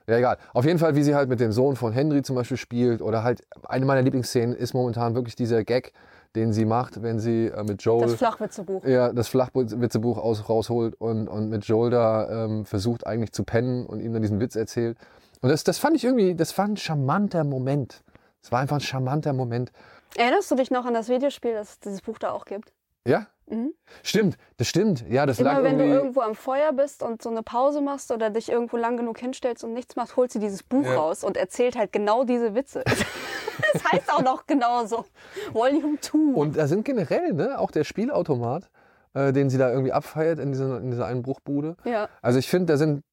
Ja, 0.07 0.17
egal. 0.17 0.37
Auf 0.53 0.65
jeden 0.65 0.79
Fall, 0.79 0.95
wie 0.95 1.03
sie 1.03 1.15
halt 1.15 1.29
mit 1.29 1.39
dem 1.39 1.51
Sohn 1.51 1.75
von 1.75 1.93
Henry 1.93 2.21
zum 2.23 2.35
Beispiel 2.35 2.57
spielt. 2.57 3.01
Oder 3.01 3.23
halt, 3.23 3.41
eine 3.63 3.85
meiner 3.85 4.01
Lieblingsszenen 4.01 4.55
ist 4.55 4.73
momentan 4.73 5.15
wirklich 5.15 5.35
dieser 5.35 5.63
Gag, 5.63 5.93
den 6.35 6.51
sie 6.51 6.65
macht, 6.65 7.01
wenn 7.01 7.19
sie 7.19 7.47
äh, 7.47 7.63
mit 7.63 7.81
Joel 7.83 8.07
Das 8.07 8.15
Flachwitzebuch. 8.15 8.83
ja, 8.83 9.13
das 9.13 9.27
Flachwitzebuch 9.29 10.17
aus, 10.17 10.49
rausholt 10.49 10.95
und, 10.99 11.27
und 11.27 11.49
mit 11.49 11.63
Joel 11.65 11.91
da 11.91 12.45
ähm, 12.45 12.65
versucht 12.65 13.07
eigentlich 13.07 13.31
zu 13.31 13.43
pennen 13.43 13.85
und 13.85 14.01
ihm 14.01 14.13
dann 14.13 14.21
diesen 14.21 14.39
Witz 14.39 14.55
erzählt. 14.55 14.97
Und 15.41 15.49
das, 15.49 15.63
das 15.63 15.77
fand 15.77 15.95
ich 15.95 16.03
irgendwie, 16.03 16.35
das 16.35 16.57
war 16.57 16.65
ein 16.65 16.77
charmanter 16.77 17.43
Moment. 17.43 18.03
Es 18.41 18.51
war 18.51 18.59
einfach 18.59 18.77
ein 18.77 18.81
charmanter 18.81 19.31
Moment. 19.31 19.71
Erinnerst 20.15 20.51
du 20.51 20.55
dich 20.55 20.69
noch 20.69 20.85
an 20.85 20.93
das 20.93 21.07
Videospiel, 21.07 21.53
das 21.53 21.71
es 21.71 21.79
dieses 21.79 22.01
Buch 22.01 22.17
da 22.19 22.31
auch 22.31 22.45
gibt? 22.45 22.73
Ja? 23.07 23.27
Mhm. 23.47 23.73
Stimmt, 24.03 24.37
das 24.57 24.67
stimmt. 24.67 25.05
Ja, 25.09 25.25
das 25.25 25.39
lag 25.39 25.53
Immer 25.59 25.63
wenn 25.63 25.77
du 25.77 25.85
irgendwo 25.85 26.21
am 26.21 26.35
Feuer 26.35 26.71
bist 26.73 27.03
und 27.03 27.21
so 27.21 27.29
eine 27.29 27.43
Pause 27.43 27.81
machst 27.81 28.11
oder 28.11 28.29
dich 28.29 28.49
irgendwo 28.49 28.77
lang 28.77 28.97
genug 28.97 29.17
hinstellst 29.19 29.63
und 29.63 29.73
nichts 29.73 29.95
machst, 29.95 30.15
holt 30.15 30.31
sie 30.31 30.39
dieses 30.39 30.63
Buch 30.63 30.85
Ja. 30.85 30.95
raus 30.95 31.23
und 31.23 31.37
erzählt 31.37 31.75
halt 31.77 31.91
genau 31.91 32.23
diese 32.23 32.55
Witze. 32.55 32.83
das 33.73 33.83
heißt 33.91 34.13
auch 34.13 34.21
noch 34.23 34.45
genauso. 34.47 35.05
Volume 35.51 35.99
2. 35.99 36.17
Und 36.35 36.57
da 36.57 36.67
sind 36.67 36.85
generell, 36.85 37.33
ne, 37.33 37.59
auch 37.59 37.71
der 37.71 37.83
Spielautomat, 37.83 38.69
äh, 39.13 39.31
den 39.33 39.49
sie 39.49 39.57
da 39.57 39.69
irgendwie 39.71 39.91
abfeiert 39.91 40.39
in 40.39 40.51
dieser, 40.53 40.77
in 40.79 40.91
dieser 40.91 41.05
einen 41.05 41.21
Bruchbude. 41.21 41.75
ja. 41.83 42.07
Also 42.21 42.39
ich 42.39 42.49
finde, 42.49 42.73
da 42.73 42.77
sind, 42.77 43.03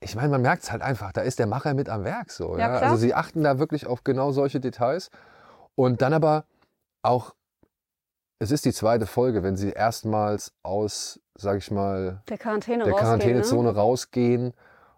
ich 0.00 0.16
meine, 0.16 0.28
man 0.28 0.42
merkt 0.42 0.62
es 0.64 0.72
halt 0.72 0.82
einfach, 0.82 1.12
da 1.12 1.20
ist 1.20 1.38
der 1.38 1.46
Macher 1.46 1.74
mit 1.74 1.88
am 1.88 2.04
Werk 2.04 2.30
so. 2.30 2.54
Ja, 2.54 2.58
Ja, 2.58 2.78
klar. 2.78 2.82
Also 2.90 2.96
sie 2.96 3.14
achten 3.14 3.42
da 3.44 3.58
wirklich 3.58 3.86
auf 3.86 4.02
genau 4.04 4.32
solche 4.32 4.60
Details. 4.60 5.10
Und 5.76 6.02
dann 6.02 6.12
aber 6.14 6.44
auch, 7.02 7.34
es 8.44 8.50
ist 8.50 8.64
die 8.64 8.72
zweite 8.72 9.06
Folge, 9.06 9.42
wenn 9.42 9.56
sie 9.56 9.70
erstmals 9.70 10.52
aus, 10.62 11.20
sag 11.34 11.58
ich 11.58 11.70
mal, 11.70 12.22
Der 12.28 12.38
Quarantäne 12.38 12.84
der 12.84 12.92
rausgehen, 12.92 13.06
Quarantänezone 13.06 13.72
ne? 13.72 13.78
rausgehen 13.78 14.52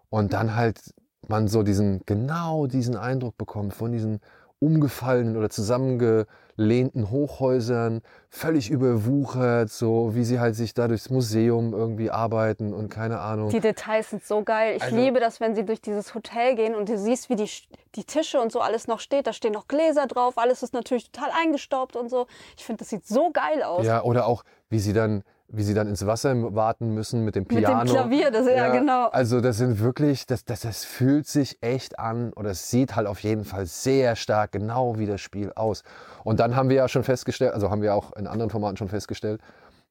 und 0.09 0.33
dann 0.33 0.55
halt 0.55 0.93
man 1.27 1.47
so 1.47 1.63
diesen, 1.63 2.01
genau 2.05 2.67
diesen 2.67 2.95
Eindruck 2.95 3.37
bekommt 3.37 3.73
von 3.73 3.91
diesen 3.91 4.19
umgefallenen 4.59 5.37
oder 5.37 5.49
zusammengelehnten 5.49 7.09
Hochhäusern, 7.11 8.01
völlig 8.29 8.69
überwuchert, 8.71 9.69
so 9.69 10.15
wie 10.15 10.23
sie 10.23 10.39
halt 10.39 10.55
sich 10.55 10.73
da 10.73 10.87
durchs 10.87 11.09
Museum 11.09 11.73
irgendwie 11.73 12.09
arbeiten 12.09 12.73
und 12.73 12.89
keine 12.89 13.19
Ahnung. 13.19 13.49
Die 13.49 13.59
Details 13.59 14.09
sind 14.09 14.25
so 14.25 14.43
geil. 14.43 14.75
Ich 14.77 14.83
Also- 14.83 14.95
liebe 14.95 15.19
das, 15.19 15.39
wenn 15.39 15.55
sie 15.55 15.63
durch 15.65 15.81
dieses 15.81 16.13
Hotel 16.15 16.55
gehen 16.55 16.75
und 16.75 16.89
du 16.89 16.97
siehst, 16.97 17.29
wie 17.29 17.35
die, 17.35 17.49
die 17.95 18.03
Tische 18.03 18.39
und 18.41 18.51
so 18.51 18.59
alles 18.59 18.87
noch 18.87 18.99
steht. 18.99 19.27
Da 19.27 19.33
stehen 19.33 19.53
noch 19.53 19.67
Gläser 19.67 20.07
drauf. 20.07 20.37
Alles 20.37 20.63
ist 20.63 20.73
natürlich 20.73 21.11
total 21.11 21.29
eingestaubt 21.43 21.95
und 21.95 22.09
so. 22.09 22.27
Ich 22.57 22.65
finde, 22.65 22.79
das 22.79 22.89
sieht 22.89 23.05
so 23.07 23.31
geil 23.31 23.61
aus. 23.63 23.85
Ja, 23.85 24.03
oder 24.03 24.25
auch, 24.27 24.43
wie 24.69 24.79
sie 24.79 24.93
dann, 24.93 25.23
wie 25.49 25.63
sie 25.63 25.73
dann 25.73 25.87
ins 25.87 26.05
Wasser 26.05 26.55
warten 26.55 26.93
müssen 26.93 27.23
mit 27.23 27.35
dem 27.35 27.43
Mit 27.43 27.51
dem 27.51 27.57
Piano. 27.59 27.89
Klavier, 27.91 28.31
das- 28.31 28.47
ja, 28.47 28.69
genau. 28.69 29.07
Also 29.07 29.39
das 29.39 29.57
sind 29.57 29.79
wirklich, 29.79 30.25
das, 30.25 30.43
das, 30.43 30.59
das 30.61 30.83
fühlt 30.83 31.25
sich 31.27 31.57
echt 31.61 31.99
an 31.99 32.33
oder 32.33 32.49
es 32.51 32.69
sieht 32.69 32.95
halt 32.97 33.07
auf 33.07 33.19
jeden 33.21 33.45
Fall 33.45 33.65
sehr 33.65 34.15
stark 34.17 34.51
genau 34.51 34.97
wie 34.97 35.05
das 35.05 35.21
Spiel 35.21 35.53
aus. 35.55 35.83
Und 36.25 36.39
dann 36.41 36.55
haben 36.55 36.67
wir 36.69 36.75
ja 36.75 36.87
schon 36.89 37.03
festgestellt, 37.03 37.53
also 37.53 37.69
haben 37.69 37.81
wir 37.81 37.95
auch 37.95 38.11
in 38.17 38.27
anderen 38.27 38.49
Formaten 38.49 38.75
schon 38.77 38.89
festgestellt, 38.89 39.39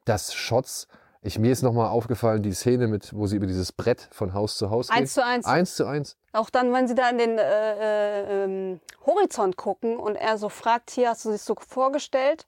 dass 0.04 0.34
Shots, 0.34 0.88
ich, 1.22 1.38
mir 1.38 1.50
ist 1.50 1.62
nochmal 1.62 1.88
aufgefallen, 1.88 2.42
die 2.42 2.52
Szene 2.52 2.86
mit, 2.86 3.12
wo 3.16 3.26
sie 3.26 3.36
über 3.36 3.46
dieses 3.46 3.72
Brett 3.72 4.08
von 4.12 4.34
Haus 4.34 4.58
zu 4.58 4.70
Haus 4.70 4.90
Eins 4.90 5.00
geht. 5.00 5.22
zu 5.22 5.24
eins. 5.24 5.46
Eins 5.46 5.74
zu 5.74 5.86
eins. 5.86 6.16
Auch 6.32 6.50
dann, 6.50 6.72
wenn 6.74 6.86
sie 6.86 6.94
da 6.94 7.08
in 7.08 7.18
den 7.18 7.38
äh, 7.38 7.42
äh, 7.42 8.44
ähm, 8.44 8.80
Horizont 9.06 9.56
gucken 9.56 9.96
und 9.96 10.16
er 10.16 10.36
so 10.36 10.50
fragt, 10.50 10.90
hier 10.90 11.08
hast 11.08 11.24
du 11.24 11.30
dich 11.32 11.40
so 11.42 11.56
vorgestellt? 11.66 12.46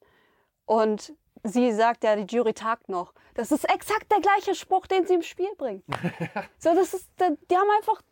Und 0.67 1.15
sie 1.45 1.73
sagt, 1.73 2.05
ja, 2.05 2.17
die 2.17 2.35
Jury 2.35 2.53
tagt 2.53 2.89
noch. 2.89 3.13
Das 3.35 3.53
ist 3.53 3.65
exakt 3.73 4.11
der 4.11 4.21
gleiche 4.21 4.55
Spruch, 4.55 4.87
den 4.87 5.07
sie 5.07 5.15
im 5.15 5.23
Spiel 5.23 5.51
bringen. 5.57 5.83
so, 6.59 6.75
das 6.75 6.95
ist, 6.95 7.09
die 7.19 7.57
haben 7.57 7.71
einfach 7.79 8.03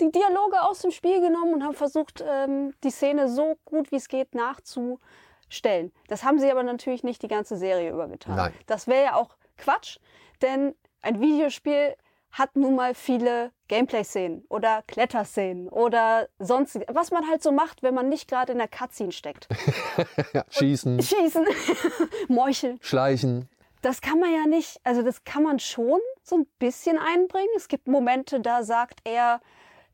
die 0.00 0.10
Dialoge 0.10 0.62
aus 0.62 0.80
dem 0.80 0.90
Spiel 0.90 1.20
genommen 1.20 1.54
und 1.54 1.64
haben 1.64 1.74
versucht, 1.74 2.24
ähm, 2.26 2.74
die 2.82 2.90
Szene 2.90 3.28
so 3.28 3.56
gut 3.64 3.92
wie 3.92 3.96
es 3.96 4.08
geht 4.08 4.34
nachzustellen. 4.34 5.92
Das 6.08 6.24
haben 6.24 6.38
sie 6.38 6.50
aber 6.50 6.62
natürlich 6.62 7.04
nicht 7.04 7.22
die 7.22 7.28
ganze 7.28 7.56
Serie 7.56 7.90
über 7.90 8.08
getan. 8.08 8.36
Nein. 8.36 8.54
Das 8.66 8.86
wäre 8.86 9.04
ja 9.04 9.14
auch 9.14 9.36
Quatsch, 9.58 9.98
denn 10.40 10.74
ein 11.02 11.20
Videospiel 11.20 11.94
hat 12.32 12.56
nun 12.56 12.76
mal 12.76 12.94
viele 12.94 13.52
Gameplay-Szenen 13.68 14.44
oder 14.48 14.82
Kletterszenen 14.86 15.68
oder 15.68 16.28
sonst 16.38 16.78
was 16.88 17.10
man 17.10 17.28
halt 17.28 17.42
so 17.42 17.52
macht, 17.52 17.82
wenn 17.82 17.94
man 17.94 18.08
nicht 18.08 18.28
gerade 18.28 18.52
in 18.52 18.58
der 18.58 18.68
Cutscene 18.68 19.12
steckt. 19.12 19.48
Ja, 20.32 20.44
schießen, 20.48 21.02
Schießen, 21.02 21.44
Meucheln. 22.28 22.78
schleichen. 22.82 23.48
Das 23.82 24.00
kann 24.00 24.20
man 24.20 24.32
ja 24.32 24.46
nicht, 24.46 24.80
also 24.84 25.02
das 25.02 25.24
kann 25.24 25.42
man 25.42 25.58
schon 25.58 25.98
so 26.22 26.36
ein 26.36 26.46
bisschen 26.58 26.98
einbringen. 26.98 27.48
Es 27.56 27.68
gibt 27.68 27.88
Momente, 27.88 28.40
da 28.40 28.62
sagt 28.62 29.00
er 29.04 29.40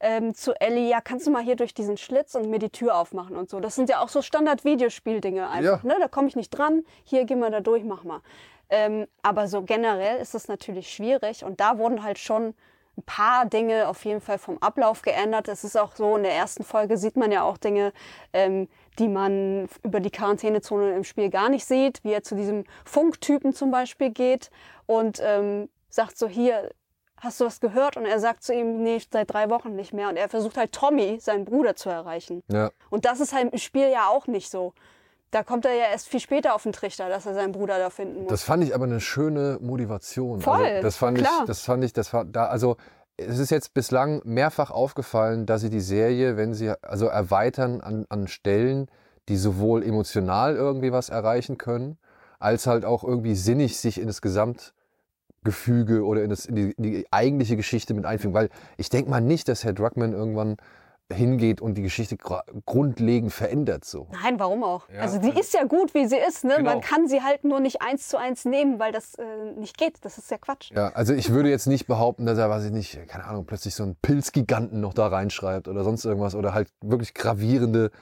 ähm, 0.01 0.35
zu 0.35 0.53
Ellie, 0.61 0.89
ja, 0.91 1.01
kannst 1.01 1.27
du 1.27 1.31
mal 1.31 1.43
hier 1.43 1.57
durch 1.57 1.73
diesen 1.73 1.97
Schlitz 1.97 2.35
und 2.35 2.51
mir 2.51 2.59
die 2.59 2.71
Tür 2.71 2.97
aufmachen 2.97 3.37
und 3.37 3.49
so. 3.49 3.61
Das 3.61 3.75
sind 3.75 3.89
ja 3.89 4.01
auch 4.01 4.09
so 4.09 4.21
Standard-Videospiel-Dinge 4.23 5.49
einfach. 5.49 5.85
Ja. 5.85 5.89
Ne? 5.89 5.97
Da 6.01 6.09
komme 6.09 6.29
ich 6.29 6.37
nicht 6.37 6.51
dran, 6.51 6.85
hier 7.05 7.25
geh 7.25 7.37
mal 7.37 7.51
da 7.51 7.61
durch, 7.61 7.85
mach 7.85 8.05
mal. 8.05 8.21
Ähm, 8.69 9.07
aber 9.23 9.49
so 9.49 9.63
generell 9.63 10.19
ist 10.21 10.35
es 10.35 10.49
natürlich 10.49 10.91
schwierig 10.93 11.45
und 11.45 11.61
da 11.61 11.79
wurden 11.79 12.03
halt 12.03 12.19
schon 12.19 12.55
ein 12.97 13.03
paar 13.05 13.47
Dinge 13.47 13.89
auf 13.89 14.05
jeden 14.05 14.21
Fall 14.21 14.39
vom 14.39 14.59
Ablauf 14.59 15.03
geändert. 15.03 15.49
Es 15.49 15.65
ist 15.65 15.77
auch 15.77 15.95
so, 15.95 16.17
in 16.17 16.23
der 16.23 16.33
ersten 16.33 16.65
Folge 16.65 16.97
sieht 16.97 17.17
man 17.17 17.31
ja 17.31 17.43
auch 17.43 17.59
Dinge, 17.59 17.93
ähm, 18.33 18.69
die 18.99 19.09
man 19.09 19.69
über 19.83 20.01
die 20.01 20.11
Quarantänezone 20.11 20.95
im 20.95 21.05
Spiel 21.05 21.29
gar 21.29 21.49
nicht 21.49 21.67
sieht, 21.67 22.03
wie 22.05 22.13
er 22.13 22.23
zu 22.23 22.35
diesem 22.35 22.65
Funktypen 22.85 23.53
zum 23.53 23.71
Beispiel 23.71 24.11
geht 24.11 24.51
und 24.87 25.21
ähm, 25.23 25.69
sagt 25.91 26.17
so, 26.17 26.27
hier, 26.27 26.71
hast 27.19 27.41
du 27.41 27.45
was 27.45 27.61
gehört? 27.61 27.97
Und 27.97 28.07
er 28.07 28.19
sagt 28.19 28.43
zu 28.43 28.55
ihm, 28.55 28.83
nee, 28.83 29.01
seit 29.11 29.31
drei 29.33 29.51
Wochen 29.51 29.75
nicht 29.75 29.93
mehr. 29.93 30.09
Und 30.09 30.17
er 30.17 30.29
versucht 30.29 30.57
halt 30.57 30.73
Tommy, 30.73 31.19
seinen 31.21 31.45
Bruder, 31.45 31.77
zu 31.77 31.91
erreichen. 31.91 32.43
Ja. 32.49 32.71
Und 32.91 33.05
das 33.05 33.21
ist 33.21 33.35
halt 33.35 33.53
im 33.53 33.59
Spiel 33.59 33.91
ja 33.91 34.09
auch 34.09 34.27
nicht 34.27 34.51
so. 34.51 34.73
Da 35.31 35.43
kommt 35.43 35.65
er 35.65 35.75
ja 35.75 35.87
erst 35.91 36.09
viel 36.09 36.21
später 36.21 36.55
auf 36.55 36.63
den 36.63 36.73
Trichter, 36.73 37.09
dass 37.09 37.27
er 37.27 37.35
seinen 37.35 37.53
Bruder 37.53 37.79
da 37.79 37.91
finden 37.91 38.23
muss. 38.23 38.31
Das 38.31 38.43
fand 38.43 38.63
ich 38.63 38.75
aber 38.75 38.85
eine 38.85 39.01
schöne 39.01 39.59
Motivation. 39.61 40.41
Voll, 40.41 40.65
also 40.65 40.83
das 40.83 40.97
fand 40.97 41.19
klar. 41.19 41.41
ich, 41.41 41.47
das 41.47 41.61
fand 41.61 41.85
ich, 41.85 41.93
das 41.93 42.13
war 42.13 42.25
da, 42.25 42.47
also 42.47 42.77
es 43.17 43.39
ist 43.39 43.51
jetzt 43.51 43.75
bislang 43.75 44.21
mehrfach 44.25 44.71
aufgefallen, 44.71 45.47
dass 45.47 45.63
sie 45.63 45.71
die 45.71 45.81
Serie, 45.81 46.37
wenn 46.37 46.55
sie 46.55 46.71
also 46.83 47.07
erweitern 47.07 47.81
an, 47.81 48.07
an 48.09 48.29
Stellen, 48.29 48.89
die 49.29 49.37
sowohl 49.37 49.83
emotional 49.83 50.55
irgendwie 50.55 50.93
was 50.93 51.09
erreichen 51.09 51.59
können, 51.59 51.99
als 52.39 52.67
halt 52.67 52.85
auch 52.85 53.03
irgendwie 53.03 53.35
sinnig 53.35 53.79
sich 53.79 53.99
in 53.99 54.07
das 54.07 54.21
Gesamtgefüge 54.21 56.05
oder 56.05 56.23
in, 56.23 56.31
das, 56.31 56.47
in, 56.47 56.55
die, 56.55 56.71
in 56.73 56.83
die 56.83 57.07
eigentliche 57.11 57.57
Geschichte 57.57 57.95
mit 57.95 58.05
einfügen. 58.05 58.35
Weil 58.35 58.51
ich 58.77 58.91
denke 58.91 59.11
mal 59.11 59.21
nicht, 59.21 59.49
dass 59.49 59.65
Herr 59.65 59.73
Druckmann 59.73 60.13
irgendwann 60.13 60.59
hingeht 61.13 61.61
und 61.61 61.75
die 61.75 61.83
Geschichte 61.83 62.17
gra- 62.17 62.43
grundlegend 62.65 63.33
verändert 63.33 63.85
so. 63.85 64.09
Nein, 64.23 64.41
warum 64.41 64.65
auch? 64.65 64.89
Ja, 64.89 65.03
also 65.03 65.19
die 65.19 65.29
also- 65.29 65.39
ist 65.41 65.55
ja 65.55 65.65
gut, 65.65 65.95
wie 65.95 66.07
sie 66.07 66.17
ist. 66.17 66.45
Ne? 66.45 66.55
Genau. 66.57 66.71
Man 66.71 66.81
kann 66.81 67.07
sie 67.07 67.23
halt 67.23 67.45
nur 67.45 67.61
nicht 67.61 67.81
eins 67.81 68.09
zu 68.09 68.19
eins 68.19 68.45
nehmen, 68.45 68.81
weil 68.81 68.91
das 68.93 69.15
äh, 69.15 69.25
nicht 69.57 69.79
geht. 69.79 70.05
Das 70.05 70.19
ist 70.19 70.31
ja 70.31 70.39
Quatsch. 70.39 70.71
Ja, 70.75 70.89
also 70.95 71.13
ich 71.15 71.31
würde 71.31 71.49
jetzt 71.49 71.67
nicht 71.67 71.87
behaupten, 71.87 72.27
dass 72.27 72.39
er, 72.39 72.51
weiß 72.51 72.65
ich 72.65 72.73
nicht, 72.73 72.99
keine 73.09 73.25
Ahnung, 73.25 73.47
plötzlich 73.47 73.75
so 73.75 73.85
einen 73.85 73.95
Pilzgiganten 74.03 74.81
noch 74.81 74.95
da 74.95 75.07
reinschreibt 75.07 75.69
oder 75.69 75.85
sonst 75.85 76.05
irgendwas 76.05 76.35
oder 76.35 76.53
halt 76.55 76.69
wirklich 76.81 77.15
gravierende, 77.15 77.93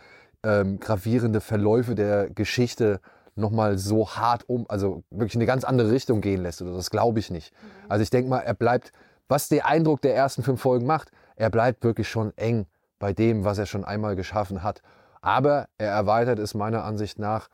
ähm, 0.43 0.81
gravierende 0.81 1.43
Verläufe 1.43 1.95
der 1.95 2.31
Geschichte 2.31 3.01
nochmal 3.37 3.77
so 3.77 4.09
hart 4.11 4.49
um, 4.49 4.65
also 4.69 5.03
wirklich 5.11 5.35
in 5.35 5.41
eine 5.41 5.47
ganz 5.47 5.65
andere 5.65 5.91
Richtung 5.91 6.21
gehen 6.23 6.43
lässt 6.43 6.63
oder 6.63 6.71
so. 6.71 6.77
das 6.79 6.91
glaube 6.91 7.19
ich 7.19 7.31
nicht. 7.31 7.53
Also 7.89 8.03
ich 8.03 8.11
denke 8.11 8.31
mal, 8.31 8.39
er 8.39 8.55
bleibt, 8.55 8.93
was 9.29 9.49
der 9.49 9.67
Eindruck 9.67 10.01
der 10.03 10.15
ersten 10.15 10.43
fünf 10.43 10.61
Folgen 10.63 10.87
macht, 10.87 11.11
er 11.37 11.51
bleibt 11.51 11.83
wirklich 11.83 12.09
schon 12.09 12.33
eng 12.37 12.67
bei 12.99 13.13
dem, 13.13 13.45
was 13.45 13.59
er 13.59 13.67
schon 13.67 13.85
einmal 13.85 14.17
geschaffen 14.17 14.63
hat. 14.63 14.83
Aber 15.21 15.69
er 15.79 15.91
erweitert 15.91 16.39
es 16.39 16.55
meiner 16.55 16.85
Ansicht 16.85 17.19
nach 17.19 17.49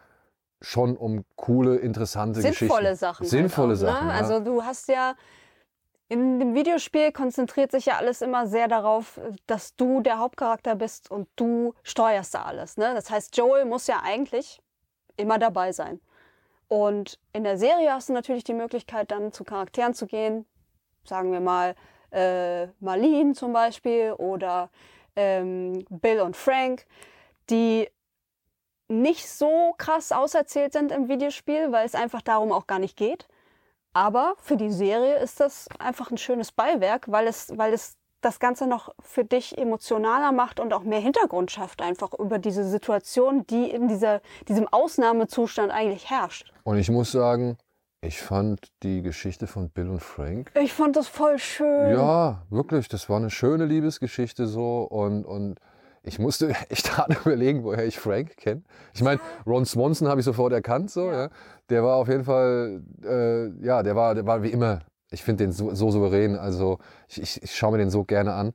schon 0.60 0.96
um 0.96 1.24
coole, 1.36 1.76
interessante 1.76 2.40
Sinnvolle 2.40 2.90
Geschichten. 2.90 2.96
Sachen. 2.96 3.26
Sinnvolle 3.26 3.78
halt 3.78 3.78
auch, 3.78 3.94
Sachen. 3.94 4.06
Ne? 4.08 4.12
ja. 4.12 4.18
Also 4.18 4.40
du 4.40 4.62
hast 4.62 4.88
ja 4.88 5.14
in 6.10 6.40
dem 6.40 6.54
Videospiel 6.54 7.12
konzentriert 7.12 7.70
sich 7.70 7.86
ja 7.86 7.96
alles 7.96 8.20
immer 8.20 8.48
sehr 8.48 8.66
darauf, 8.66 9.20
dass 9.46 9.76
du 9.76 10.00
der 10.00 10.18
Hauptcharakter 10.18 10.74
bist 10.74 11.08
und 11.08 11.28
du 11.36 11.72
steuerst 11.84 12.34
da 12.34 12.42
alles. 12.42 12.76
Ne? 12.76 12.92
Das 12.94 13.10
heißt, 13.10 13.36
Joel 13.36 13.64
muss 13.64 13.86
ja 13.86 14.00
eigentlich 14.02 14.60
immer 15.16 15.38
dabei 15.38 15.70
sein. 15.70 16.00
Und 16.66 17.20
in 17.32 17.44
der 17.44 17.56
Serie 17.58 17.92
hast 17.92 18.08
du 18.08 18.12
natürlich 18.12 18.42
die 18.42 18.54
Möglichkeit, 18.54 19.12
dann 19.12 19.32
zu 19.32 19.44
Charakteren 19.44 19.94
zu 19.94 20.06
gehen. 20.06 20.46
Sagen 21.04 21.30
wir 21.30 21.40
mal 21.40 21.76
äh, 22.10 22.66
Marlene 22.80 23.34
zum 23.34 23.52
Beispiel 23.52 24.12
oder 24.12 24.68
ähm, 25.16 25.84
Bill 25.88 26.20
und 26.20 26.36
Frank, 26.36 26.86
die 27.48 27.88
nicht 28.88 29.28
so 29.28 29.74
krass 29.78 30.12
auserzählt 30.12 30.72
sind 30.72 30.90
im 30.92 31.08
Videospiel, 31.08 31.70
weil 31.72 31.86
es 31.86 31.94
einfach 31.94 32.22
darum 32.22 32.52
auch 32.52 32.66
gar 32.66 32.78
nicht 32.78 32.96
geht. 32.96 33.28
Aber 33.92 34.34
für 34.38 34.56
die 34.56 34.70
Serie 34.70 35.16
ist 35.16 35.40
das 35.40 35.68
einfach 35.78 36.10
ein 36.10 36.18
schönes 36.18 36.52
Beiwerk, 36.52 37.10
weil 37.10 37.26
es, 37.26 37.56
weil 37.56 37.72
es 37.72 37.96
das 38.20 38.38
Ganze 38.38 38.66
noch 38.66 38.94
für 39.00 39.24
dich 39.24 39.56
emotionaler 39.56 40.32
macht 40.32 40.60
und 40.60 40.72
auch 40.72 40.82
mehr 40.82 41.00
Hintergrund 41.00 41.50
schafft, 41.50 41.80
einfach 41.82 42.12
über 42.18 42.38
diese 42.38 42.64
Situation, 42.64 43.46
die 43.46 43.70
in 43.70 43.88
dieser, 43.88 44.20
diesem 44.48 44.68
Ausnahmezustand 44.68 45.72
eigentlich 45.72 46.10
herrscht. 46.10 46.52
Und 46.64 46.78
ich 46.78 46.90
muss 46.90 47.12
sagen, 47.12 47.56
ich 48.02 48.20
fand 48.20 48.70
die 48.82 49.02
Geschichte 49.02 49.46
von 49.46 49.68
Bill 49.70 49.88
und 49.88 50.02
Frank, 50.02 50.50
Ich 50.60 50.72
fand 50.72 50.96
das 50.96 51.08
voll 51.08 51.38
schön. 51.38 51.90
ja, 51.92 52.42
wirklich, 52.50 52.88
das 52.88 53.08
war 53.08 53.18
eine 53.18 53.30
schöne 53.30 53.66
Liebesgeschichte 53.66 54.46
so 54.46 54.82
und, 54.82 55.24
und 55.24 55.58
ich 56.02 56.18
musste 56.18 56.48
echt 56.70 56.90
gerade 56.90 57.14
überlegen, 57.24 57.62
woher 57.62 57.84
ich 57.84 57.98
Frank 57.98 58.36
kenne. 58.36 58.62
Ich 58.94 59.02
meine, 59.02 59.20
Ron 59.46 59.66
Swanson 59.66 60.08
habe 60.08 60.20
ich 60.20 60.24
sofort 60.24 60.52
erkannt, 60.52 60.90
so, 60.90 61.10
ja. 61.10 61.24
Ja. 61.24 61.28
Der 61.68 61.84
war 61.84 61.96
auf 61.96 62.08
jeden 62.08 62.24
Fall, 62.24 62.82
äh, 63.04 63.48
ja, 63.64 63.82
der 63.82 63.94
war, 63.96 64.14
der 64.14 64.26
war 64.26 64.42
wie 64.42 64.48
immer, 64.50 64.80
ich 65.10 65.22
finde 65.22 65.44
den 65.44 65.52
so, 65.52 65.74
so 65.74 65.90
souverän, 65.90 66.36
also 66.36 66.78
ich, 67.08 67.20
ich, 67.20 67.42
ich 67.42 67.54
schaue 67.56 67.72
mir 67.72 67.78
den 67.78 67.90
so 67.90 68.04
gerne 68.04 68.32
an. 68.32 68.52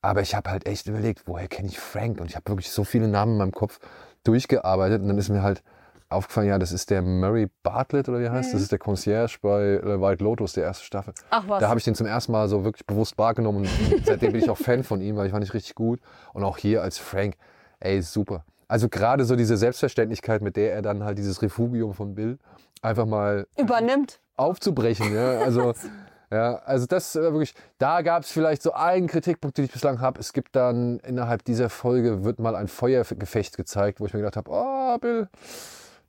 Aber 0.00 0.22
ich 0.22 0.34
habe 0.34 0.50
halt 0.50 0.66
echt 0.66 0.86
überlegt, 0.86 1.22
woher 1.26 1.48
kenne 1.48 1.68
ich 1.68 1.78
Frank? 1.78 2.20
Und 2.20 2.28
ich 2.30 2.36
habe 2.36 2.48
wirklich 2.48 2.70
so 2.70 2.84
viele 2.84 3.08
Namen 3.08 3.32
in 3.32 3.38
meinem 3.38 3.52
Kopf 3.52 3.78
durchgearbeitet 4.24 5.02
und 5.02 5.08
dann 5.08 5.18
ist 5.18 5.28
mir 5.28 5.42
halt 5.42 5.62
aufgefallen, 6.10 6.48
ja, 6.48 6.58
das 6.58 6.72
ist 6.72 6.90
der 6.90 7.02
Murray 7.02 7.48
Bartlett 7.62 8.08
oder 8.08 8.20
wie 8.20 8.28
heißt, 8.28 8.54
das 8.54 8.62
ist 8.62 8.72
der 8.72 8.78
Concierge 8.78 9.38
bei 9.42 9.62
äh, 9.62 10.00
White 10.00 10.24
Lotus, 10.24 10.54
der 10.54 10.64
erste 10.64 10.84
Staffel. 10.84 11.12
Ach 11.30 11.44
was. 11.46 11.60
Da 11.60 11.68
habe 11.68 11.78
ich 11.78 11.84
den 11.84 11.94
zum 11.94 12.06
ersten 12.06 12.32
Mal 12.32 12.48
so 12.48 12.64
wirklich 12.64 12.86
bewusst 12.86 13.18
wahrgenommen 13.18 13.58
und 13.58 13.68
seitdem 14.04 14.32
bin 14.32 14.42
ich 14.42 14.50
auch 14.50 14.58
Fan 14.58 14.84
von 14.84 15.00
ihm, 15.00 15.16
weil 15.16 15.26
ich 15.26 15.32
fand 15.32 15.44
ich 15.44 15.54
richtig 15.54 15.74
gut. 15.74 16.00
Und 16.32 16.44
auch 16.44 16.56
hier 16.56 16.82
als 16.82 16.98
Frank, 16.98 17.34
ey, 17.80 18.00
super. 18.00 18.44
Also 18.68 18.88
gerade 18.88 19.24
so 19.24 19.36
diese 19.36 19.56
Selbstverständlichkeit, 19.56 20.42
mit 20.42 20.56
der 20.56 20.74
er 20.74 20.82
dann 20.82 21.02
halt 21.02 21.18
dieses 21.18 21.40
Refugium 21.42 21.94
von 21.94 22.14
Bill 22.14 22.38
einfach 22.82 23.06
mal 23.06 23.46
Übernimmt. 23.56 24.20
aufzubrechen. 24.36 25.14
Ja? 25.14 25.38
Also, 25.40 25.74
ja, 26.30 26.56
also 26.56 26.86
das 26.86 27.14
wirklich, 27.14 27.54
da 27.78 28.02
gab 28.02 28.22
es 28.22 28.30
vielleicht 28.30 28.62
so 28.62 28.72
einen 28.72 29.06
Kritikpunkt, 29.06 29.56
den 29.56 29.64
ich 29.64 29.72
bislang 29.72 30.00
habe. 30.00 30.20
Es 30.20 30.32
gibt 30.32 30.54
dann 30.54 30.98
innerhalb 31.00 31.44
dieser 31.44 31.70
Folge 31.70 32.24
wird 32.24 32.38
mal 32.38 32.56
ein 32.56 32.68
Feuergefecht 32.68 33.56
gezeigt, 33.56 34.00
wo 34.00 34.06
ich 34.06 34.12
mir 34.12 34.20
gedacht 34.20 34.36
habe, 34.36 34.50
oh, 34.50 34.98
Bill, 34.98 35.28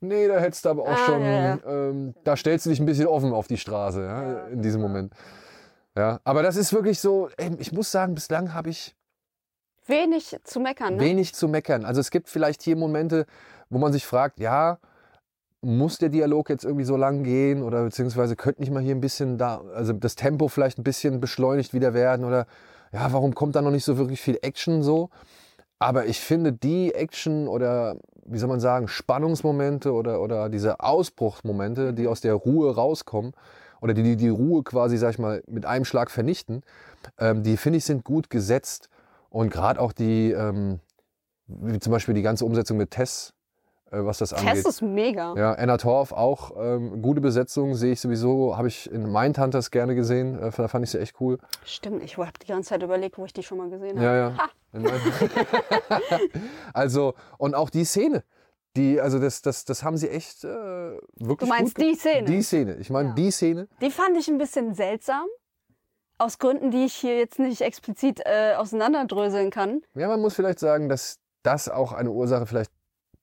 nee, 0.01 0.27
da 0.27 0.39
hättest 0.39 0.65
du 0.65 0.69
aber 0.69 0.83
auch 0.83 0.87
Ah, 0.87 1.05
schon, 1.05 1.21
ja, 1.21 1.45
ja. 1.45 1.59
Ähm, 1.65 2.13
da 2.23 2.35
stellst 2.35 2.65
du 2.65 2.69
dich 2.69 2.79
ein 2.79 2.85
bisschen 2.85 3.07
offen 3.07 3.33
auf 3.33 3.47
die 3.47 3.57
Straße, 3.57 4.01
ja, 4.03 4.47
in 4.47 4.61
diesem 4.61 4.81
Moment. 4.81 5.13
Ja, 5.97 6.19
aber 6.23 6.43
das 6.43 6.55
ist 6.55 6.71
wirklich 6.71 6.99
so, 6.99 7.29
ey, 7.37 7.51
ich 7.59 7.71
muss 7.71 7.91
sagen, 7.91 8.15
bislang 8.15 8.53
habe 8.53 8.69
ich 8.69 8.95
Wenig 9.85 10.37
zu 10.43 10.59
meckern. 10.59 10.95
Ne? 10.95 11.01
wenig 11.01 11.33
zu 11.33 11.47
meckern. 11.47 11.83
Also 11.83 11.99
es 11.99 12.11
gibt 12.11 12.29
vielleicht 12.29 12.61
hier 12.61 12.75
Momente, 12.75 13.25
wo 13.69 13.79
man 13.79 13.91
sich 13.91 14.05
fragt, 14.05 14.39
ja, 14.39 14.77
muss 15.61 15.97
der 15.97 16.09
Dialog 16.09 16.49
jetzt 16.49 16.63
irgendwie 16.63 16.85
so 16.85 16.95
lang 16.95 17.23
gehen 17.23 17.63
oder 17.63 17.83
beziehungsweise 17.83 18.35
könnte 18.35 18.61
nicht 18.61 18.71
mal 18.71 18.83
hier 18.83 18.95
ein 18.95 19.01
bisschen 19.01 19.37
da, 19.37 19.61
also 19.73 19.91
das 19.93 20.15
Tempo 20.15 20.47
vielleicht 20.47 20.77
ein 20.77 20.83
bisschen 20.83 21.19
beschleunigt 21.19 21.73
wieder 21.73 21.93
werden 21.93 22.23
oder 22.23 22.45
ja, 22.93 23.11
warum 23.11 23.35
kommt 23.35 23.55
da 23.55 23.61
noch 23.61 23.71
nicht 23.71 23.83
so 23.83 23.97
wirklich 23.97 24.21
viel 24.21 24.39
Action 24.41 24.83
so? 24.83 25.09
Aber 25.79 26.05
ich 26.05 26.19
finde 26.19 26.53
die 26.53 26.93
Action 26.93 27.47
oder 27.47 27.97
wie 28.31 28.37
soll 28.37 28.49
man 28.49 28.59
sagen, 28.59 28.87
Spannungsmomente 28.87 29.91
oder, 29.91 30.21
oder 30.21 30.49
diese 30.49 30.79
Ausbruchsmomente, 30.79 31.93
die 31.93 32.07
aus 32.07 32.21
der 32.21 32.33
Ruhe 32.33 32.73
rauskommen 32.73 33.33
oder 33.81 33.93
die 33.93 34.03
die, 34.03 34.15
die 34.15 34.29
Ruhe 34.29 34.63
quasi, 34.63 34.97
sag 34.97 35.11
ich 35.11 35.19
mal, 35.19 35.43
mit 35.47 35.65
einem 35.65 35.85
Schlag 35.85 36.11
vernichten, 36.11 36.63
ähm, 37.17 37.43
die 37.43 37.57
finde 37.57 37.77
ich 37.77 37.85
sind 37.85 38.03
gut 38.03 38.29
gesetzt. 38.29 38.89
Und 39.29 39.51
gerade 39.51 39.79
auch 39.79 39.91
die, 39.91 40.31
ähm, 40.31 40.79
wie 41.47 41.79
zum 41.79 41.91
Beispiel 41.91 42.15
die 42.15 42.21
ganze 42.21 42.45
Umsetzung 42.45 42.77
mit 42.77 42.91
Tess, 42.91 43.33
was 43.91 44.19
das 44.19 44.33
angeht. 44.33 44.53
Test 44.55 44.67
ist 44.67 44.81
mega. 44.81 45.33
Ja, 45.35 45.53
Anna 45.53 45.77
Torf 45.77 46.11
auch 46.11 46.51
ähm, 46.57 47.01
gute 47.01 47.21
Besetzung, 47.21 47.75
sehe 47.75 47.93
ich 47.93 48.01
sowieso, 48.01 48.57
habe 48.57 48.67
ich 48.67 48.91
in 48.91 49.11
Mindhunters 49.11 49.71
gerne 49.71 49.95
gesehen, 49.95 50.37
äh, 50.39 50.51
da 50.55 50.67
fand 50.67 50.85
ich 50.85 50.91
sie 50.91 50.99
echt 50.99 51.19
cool. 51.19 51.37
Stimmt, 51.65 52.03
ich 52.03 52.17
habe 52.17 52.31
die 52.41 52.47
ganze 52.47 52.69
Zeit 52.69 52.83
überlegt, 52.83 53.17
wo 53.17 53.25
ich 53.25 53.33
die 53.33 53.43
schon 53.43 53.57
mal 53.57 53.69
gesehen 53.69 53.97
habe. 53.99 54.05
Ja, 54.05 54.15
ja. 54.29 54.49
Also, 56.73 57.13
und 57.37 57.55
auch 57.55 57.69
die 57.69 57.85
Szene, 57.85 58.23
die, 58.75 59.01
also 59.01 59.19
das, 59.19 59.41
das, 59.41 59.65
das 59.65 59.83
haben 59.83 59.97
sie 59.97 60.09
echt 60.09 60.43
äh, 60.43 60.47
wirklich 60.47 61.49
Du 61.49 61.55
meinst 61.55 61.75
gut 61.75 61.85
die 61.85 61.95
Szene? 61.95 62.25
Die 62.27 62.41
Szene, 62.41 62.75
ich 62.75 62.89
meine 62.89 63.09
Ja. 63.09 63.15
die 63.15 63.31
Szene. 63.31 63.67
Die 63.81 63.91
fand 63.91 64.15
ich 64.17 64.27
ein 64.27 64.37
bisschen 64.37 64.73
seltsam. 64.73 65.25
Aus 66.17 66.37
Gründen, 66.37 66.69
die 66.69 66.85
ich 66.85 66.93
hier 66.95 67.17
jetzt 67.17 67.39
nicht 67.39 67.61
explizit 67.61 68.19
äh, 68.25 68.53
auseinanderdröseln 68.55 69.51
kann. 69.51 69.81
Ja, 69.95 70.09
man 70.09 70.19
muss 70.19 70.35
vielleicht 70.35 70.59
sagen, 70.59 70.89
dass 70.89 71.19
das 71.43 71.69
auch 71.69 71.93
eine 71.93 72.11
Ursache 72.11 72.45
vielleicht 72.45 72.71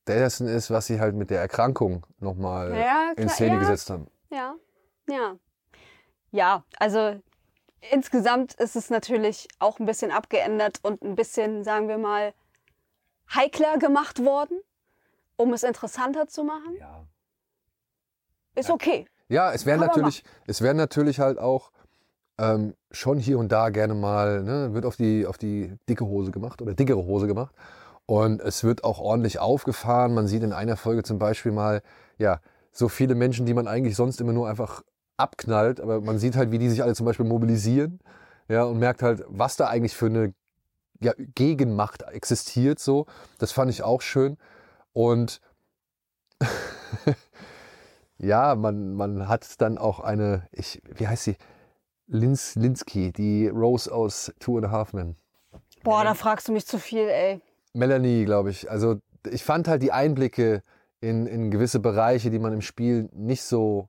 dessen 0.09 0.49
ist, 0.49 0.71
was 0.71 0.87
sie 0.87 1.01
halt 1.01 1.15
mit 1.15 1.31
der 1.31 1.41
Erkrankung 1.41 2.07
nochmal 2.19 2.77
Ja, 2.77 3.13
in 3.17 3.29
Szene 3.29 3.55
ja. 3.55 3.61
gesetzt 3.61 3.91
haben. 3.91 4.07
Ja, 4.31 4.55
ja. 5.09 5.37
Ja, 6.31 6.65
also 6.79 7.21
insgesamt 7.91 8.55
ist 8.55 8.77
es 8.77 8.91
natürlich 8.91 9.49
auch 9.59 9.79
ein 9.79 9.87
bisschen 9.87 10.11
abgeändert 10.11 10.81
und 10.83 11.03
ein 11.03 11.15
bisschen, 11.15 11.65
sagen 11.65 11.89
wir 11.89 11.99
mal, 11.99 12.35
heikler 13.35 13.79
gemacht 13.79 14.25
worden, 14.25 14.61
um 15.37 15.53
es 15.53 15.63
interessanter 15.63 16.27
zu 16.27 16.45
machen. 16.45 16.77
Ja. 16.79 17.07
Ist 18.55 18.71
okay. 18.71 19.07
Ja, 19.29 19.53
es 19.53 19.67
man 19.67 19.81
natürlich, 19.81 20.25
es 20.47 20.63
werden 20.63 20.77
natürlich 20.77 21.21
halt 21.21 21.39
auch 21.39 21.73
ähm, 22.39 22.75
schon 22.91 23.19
hier 23.19 23.39
und 23.39 23.51
da 23.51 23.71
gerne 23.71 23.95
mal, 23.95 24.43
ne, 24.43 24.73
wird 24.73 24.87
auf 24.87 24.97
die, 24.97 25.27
auf 25.27 25.39
die 25.39 25.75
dicke 25.89 26.07
Hose 26.07 26.31
gemacht 26.31 26.63
oder 26.63 26.75
dickere 26.75 27.05
Hose 27.05 27.27
gemacht. 27.27 27.55
Und 28.07 28.41
es 28.41 28.63
wird 28.63 28.85
auch 28.85 29.01
ordentlich 29.01 29.41
aufgefahren. 29.41 30.15
Man 30.15 30.29
sieht 30.29 30.45
in 30.45 30.53
einer 30.53 30.77
Folge 30.77 31.03
zum 31.03 31.19
Beispiel 31.19 31.53
mal, 31.53 31.83
ja, 32.19 32.41
so 32.73 32.89
viele 32.89 33.15
Menschen, 33.15 33.47
die 33.47 33.55
man 33.55 33.67
eigentlich 33.67 33.97
sonst 33.97 34.21
immer 34.21 34.33
nur 34.33 34.49
einfach 34.49 34.83
abknallt, 35.17 35.81
aber 35.81 36.01
man 36.01 36.19
sieht 36.19 36.37
halt, 36.37 36.53
wie 36.53 36.59
die 36.59 36.69
sich 36.69 36.83
alle 36.83 36.95
zum 36.95 37.07
Beispiel 37.07 37.27
mobilisieren. 37.27 38.01
ja, 38.49 38.65
und 38.65 38.79
merkt 38.79 39.03
halt, 39.03 39.25
was 39.29 39.57
da 39.57 39.67
eigentlich 39.69 39.97
für 39.97 40.07
eine 40.07 40.35
ja, 41.01 41.13
Gegenmacht 41.17 42.03
existiert. 42.03 42.79
So, 42.79 43.07
das 43.39 43.53
fand 43.53 43.71
ich 43.71 43.83
auch 43.83 44.03
schön. 44.03 44.37
Und 44.93 45.41
ja, 48.19 48.55
man, 48.55 48.95
man 48.95 49.29
hat 49.29 49.61
dann 49.61 49.79
auch 49.79 50.01
eine, 50.01 50.47
ich, 50.53 50.83
wie 50.85 51.09
heißt 51.09 51.25
sie? 51.25 51.37
Lins, 52.07 52.55
Linsky, 52.55 53.13
die 53.13 53.49
Rose 53.49 53.93
aus 53.93 54.33
Two 54.39 54.59
and 54.59 54.67
a 54.67 54.71
Half 54.71 54.93
Men. 54.93 55.17
Boah, 55.83 56.05
da 56.05 56.15
fragst 56.15 56.47
du 56.49 56.53
mich 56.53 56.67
zu 56.67 56.79
viel, 56.79 57.09
ey. 57.09 57.41
Melanie, 57.77 58.25
glaube 58.25 58.51
ich. 58.51 58.71
Also 58.71 59.01
ich 59.31 59.45
fand 59.45 59.69
halt 59.69 59.83
die 59.83 59.93
Einblicke 59.93 60.63
in, 61.01 61.27
in 61.27 61.51
gewisse 61.51 61.79
Bereiche, 61.79 62.31
die 62.31 62.39
man 62.39 62.53
im 62.53 62.63
Spiel 62.63 63.09
nicht 63.13 63.43
so 63.43 63.89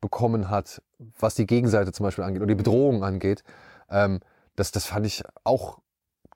bekommen 0.00 0.50
hat, 0.50 0.82
was 1.18 1.34
die 1.34 1.46
Gegenseite 1.46 1.92
zum 1.92 2.04
Beispiel 2.04 2.24
angeht 2.24 2.42
oder 2.42 2.48
die 2.48 2.54
Bedrohung 2.54 3.04
angeht. 3.04 3.42
Ähm, 3.90 4.20
das, 4.56 4.72
das 4.72 4.86
fand 4.86 5.06
ich 5.06 5.22
auch 5.44 5.78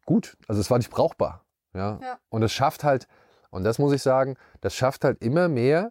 gut. 0.05 0.37
Also 0.47 0.61
es 0.61 0.71
war 0.71 0.79
nicht 0.79 0.91
brauchbar. 0.91 1.45
Ja? 1.75 1.99
Ja. 2.03 2.19
Und 2.29 2.43
es 2.43 2.53
schafft 2.53 2.85
halt, 2.85 3.07
und 3.51 3.65
das 3.65 3.79
muss 3.79 3.93
ich 3.93 4.03
sagen, 4.03 4.37
das 4.61 4.75
schafft 4.75 5.05
halt 5.05 5.23
immer 5.23 5.49
mehr. 5.49 5.91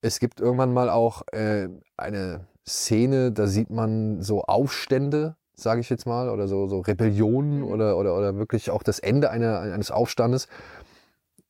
Es 0.00 0.18
gibt 0.20 0.40
irgendwann 0.40 0.72
mal 0.72 0.88
auch 0.88 1.22
äh, 1.32 1.68
eine 1.96 2.46
Szene, 2.66 3.32
da 3.32 3.46
sieht 3.46 3.70
man 3.70 4.22
so 4.22 4.42
Aufstände, 4.42 5.36
sage 5.62 5.80
ich 5.80 5.90
jetzt 5.90 6.06
mal, 6.06 6.28
oder 6.28 6.48
so, 6.48 6.66
so 6.66 6.80
Rebellionen 6.80 7.58
Mhm. 7.60 7.64
oder, 7.68 7.96
oder, 7.96 8.16
oder 8.16 8.36
wirklich 8.36 8.70
auch 8.70 8.82
das 8.82 8.98
Ende 8.98 9.30
einer, 9.30 9.60
eines 9.60 9.90
Aufstandes. 9.90 10.48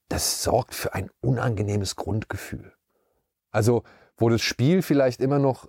Das 0.09 0.43
sorgt 0.43 0.75
für 0.75 0.95
ein 0.95 1.11
unangenehmes 1.21 1.97
Grundgefühl. 1.97 2.73
Also, 3.53 3.83
wo 4.17 4.29
das 4.29 4.43
Spiel 4.43 4.83
vielleicht 4.83 5.21
immer 5.21 5.39
noch 5.39 5.67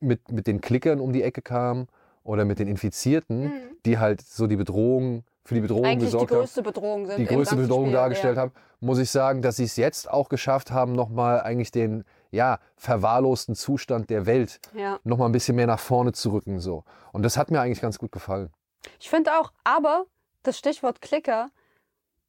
mit, 0.00 0.30
mit 0.30 0.46
den 0.46 0.60
Klickern 0.60 1.00
um 1.00 1.12
die 1.12 1.22
Ecke 1.22 1.42
kam 1.42 1.86
oder 2.22 2.44
mit 2.44 2.58
den 2.58 2.68
Infizierten, 2.68 3.44
Mhm. 3.44 3.52
die 3.86 3.98
halt 3.98 4.20
so 4.20 4.46
die 4.46 4.56
Bedrohung, 4.56 5.24
für 5.44 5.54
die 5.54 5.60
Bedrohung 5.60 5.84
Eigentlich 5.84 5.98
die 5.98 6.04
gesorgt 6.06 6.30
haben 6.30 6.38
größte 6.38 6.62
Bedrohung 6.62 7.06
sind. 7.06 7.18
die 7.18 7.26
größte 7.26 7.56
Bedrohung 7.56 7.86
Spiel, 7.86 7.94
dargestellt 7.94 8.36
ja. 8.36 8.42
haben, 8.42 8.52
muss 8.80 8.98
ich 8.98 9.10
sagen, 9.10 9.42
dass 9.42 9.56
sie 9.56 9.64
es 9.64 9.76
jetzt 9.76 10.10
auch 10.10 10.28
geschafft 10.28 10.70
haben, 10.70 10.92
nochmal 10.92 11.40
eigentlich 11.42 11.70
den 11.70 12.04
ja, 12.30 12.58
verwahrlosten 12.76 13.54
Zustand 13.54 14.10
der 14.10 14.26
Welt 14.26 14.60
Ja. 14.74 14.98
nochmal 15.04 15.28
ein 15.28 15.32
bisschen 15.32 15.56
mehr 15.56 15.66
nach 15.66 15.78
vorne 15.80 16.12
zu 16.12 16.30
rücken. 16.30 16.60
So. 16.60 16.84
Und 17.12 17.22
das 17.22 17.36
hat 17.36 17.50
mir 17.50 17.60
eigentlich 17.60 17.80
ganz 17.80 17.98
gut 17.98 18.10
gefallen. 18.10 18.50
Ich 18.98 19.10
finde 19.10 19.38
auch, 19.38 19.52
aber 19.64 20.06
das 20.42 20.58
Stichwort 20.58 21.00
Klicker, 21.00 21.50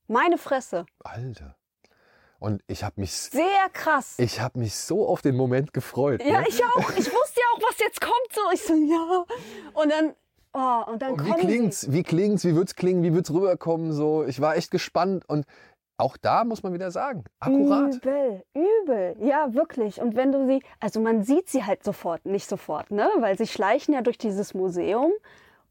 meine 0.07 0.37
Fresse, 0.37 0.85
Alter. 1.03 1.55
Und 2.37 2.61
ich 2.67 2.83
habe 2.83 2.99
mich, 3.01 3.11
sehr 3.11 3.69
krass. 3.73 4.15
ich 4.17 4.41
hab 4.41 4.55
mich 4.55 4.75
so 4.75 5.07
auf 5.07 5.21
den 5.21 5.35
Moment 5.35 5.73
gefreut. 5.73 6.21
ja, 6.23 6.41
ne? 6.41 6.45
ich 6.47 6.63
auch. 6.63 6.89
Ich 6.91 7.11
wusste 7.11 7.39
ja 7.39 7.45
auch, 7.55 7.61
was 7.69 7.79
jetzt 7.79 8.01
kommt. 8.01 8.13
So, 8.33 8.41
ich 8.53 8.61
so, 8.61 8.73
ja. 8.73 9.25
Und 9.73 9.91
dann, 9.91 10.13
oh, 10.55 10.91
und 10.91 11.01
dann 11.01 11.13
Und 11.13 11.25
wie 11.25 11.33
klingt's? 11.33 11.81
sie. 11.81 11.93
Wie 11.93 12.03
klingt's? 12.03 12.45
Wie 12.45 12.55
wird's 12.55 12.75
klingen? 12.75 13.03
Wie 13.03 13.13
wird's 13.13 13.31
rüberkommen? 13.31 13.91
So, 13.91 14.23
ich 14.25 14.41
war 14.41 14.55
echt 14.55 14.71
gespannt 14.71 15.27
und 15.27 15.45
auch 15.97 16.17
da 16.17 16.43
muss 16.43 16.61
man 16.63 16.73
wieder 16.73 16.91
sagen, 16.91 17.23
akkurat. 17.39 17.95
Übel, 17.95 18.43
übel. 18.53 19.15
Ja, 19.21 19.53
wirklich. 19.53 20.01
Und 20.01 20.15
wenn 20.15 20.31
du 20.31 20.45
sie, 20.45 20.61
also 20.79 20.99
man 20.99 21.23
sieht 21.23 21.49
sie 21.49 21.63
halt 21.63 21.83
sofort, 21.83 22.25
nicht 22.25 22.49
sofort, 22.49 22.91
ne? 22.91 23.09
Weil 23.19 23.37
sie 23.37 23.47
schleichen 23.47 23.93
ja 23.93 24.01
durch 24.01 24.17
dieses 24.17 24.53
Museum 24.53 25.11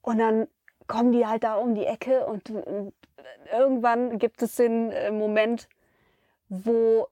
und 0.01 0.19
dann 0.19 0.47
kommen 0.87 1.13
die 1.13 1.27
halt 1.27 1.45
da 1.45 1.57
um 1.57 1.75
die 1.75 1.85
Ecke 1.85 2.27
und, 2.27 2.51
und 2.51 2.93
irgendwann 3.53 4.19
gibt 4.19 4.43
es 4.43 4.57
den 4.57 4.91
äh, 4.93 5.11
Moment, 5.11 5.69
wo 6.49 7.09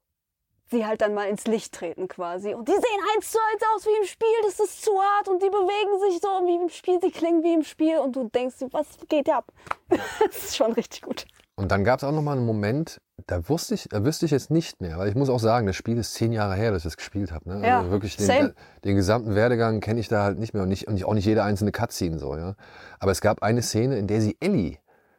sie 0.72 0.84
halt 0.84 1.00
dann 1.00 1.14
mal 1.14 1.28
ins 1.28 1.46
Licht 1.46 1.72
treten 1.72 2.08
quasi. 2.08 2.54
Und 2.54 2.66
die 2.66 2.72
sehen 2.72 3.00
eins 3.14 3.30
zu 3.30 3.38
eins 3.52 3.62
aus 3.74 3.86
wie 3.86 4.00
im 4.00 4.06
Spiel, 4.06 4.28
das 4.42 4.58
ist 4.58 4.82
zu 4.82 4.90
hart 4.90 5.28
und 5.28 5.40
die 5.40 5.50
bewegen 5.50 6.10
sich 6.10 6.20
so 6.20 6.28
wie 6.46 6.56
im 6.56 6.68
Spiel, 6.68 7.00
sie 7.00 7.12
klingen 7.12 7.44
wie 7.44 7.54
im 7.54 7.62
Spiel 7.62 7.98
und 7.98 8.16
du 8.16 8.28
denkst, 8.28 8.56
was 8.72 8.88
geht 9.08 9.30
ab? 9.30 9.52
das 9.88 10.44
ist 10.44 10.56
schon 10.56 10.72
richtig 10.72 11.02
gut. 11.02 11.26
Und 11.54 11.70
dann 11.70 11.84
gab 11.84 11.98
es 11.98 12.04
auch 12.04 12.12
noch 12.12 12.22
mal 12.22 12.36
einen 12.36 12.46
Moment, 12.46 13.00
da 13.26 13.48
wusste 13.48 13.74
ich, 13.74 13.86
da 13.88 14.04
wüsste 14.04 14.24
ich 14.26 14.32
jetzt 14.32 14.50
nicht 14.50 14.80
mehr, 14.80 14.98
weil 14.98 15.08
ich 15.08 15.14
muss 15.14 15.28
auch 15.28 15.38
sagen, 15.38 15.66
das 15.66 15.76
Spiel 15.76 15.98
ist 15.98 16.14
zehn 16.14 16.32
Jahre 16.32 16.54
her, 16.54 16.72
dass 16.72 16.78
ich 16.78 16.84
das 16.84 16.96
gespielt 16.96 17.30
habe. 17.30 17.48
Ne? 17.48 17.66
Ja, 17.66 17.78
also 17.78 17.90
wirklich 17.90 18.16
den, 18.16 18.52
den 18.84 18.96
gesamten 18.96 19.34
Werdegang 19.34 19.80
kenne 19.80 20.00
ich 20.00 20.08
da 20.08 20.24
halt 20.24 20.38
nicht 20.38 20.54
mehr 20.54 20.62
und, 20.62 20.70
nicht, 20.70 20.88
und 20.88 21.04
auch 21.04 21.14
nicht 21.14 21.26
jede 21.26 21.44
einzelne 21.44 21.70
Cutscene 21.70 22.18
so. 22.18 22.34
Ja? 22.36 22.56
Aber 22.98 23.12
es 23.12 23.20
gab 23.20 23.42
eine 23.42 23.62
Szene, 23.62 23.98
in 23.98 24.06
der 24.06 24.20
sie 24.22 24.36
Ellie 24.40 24.78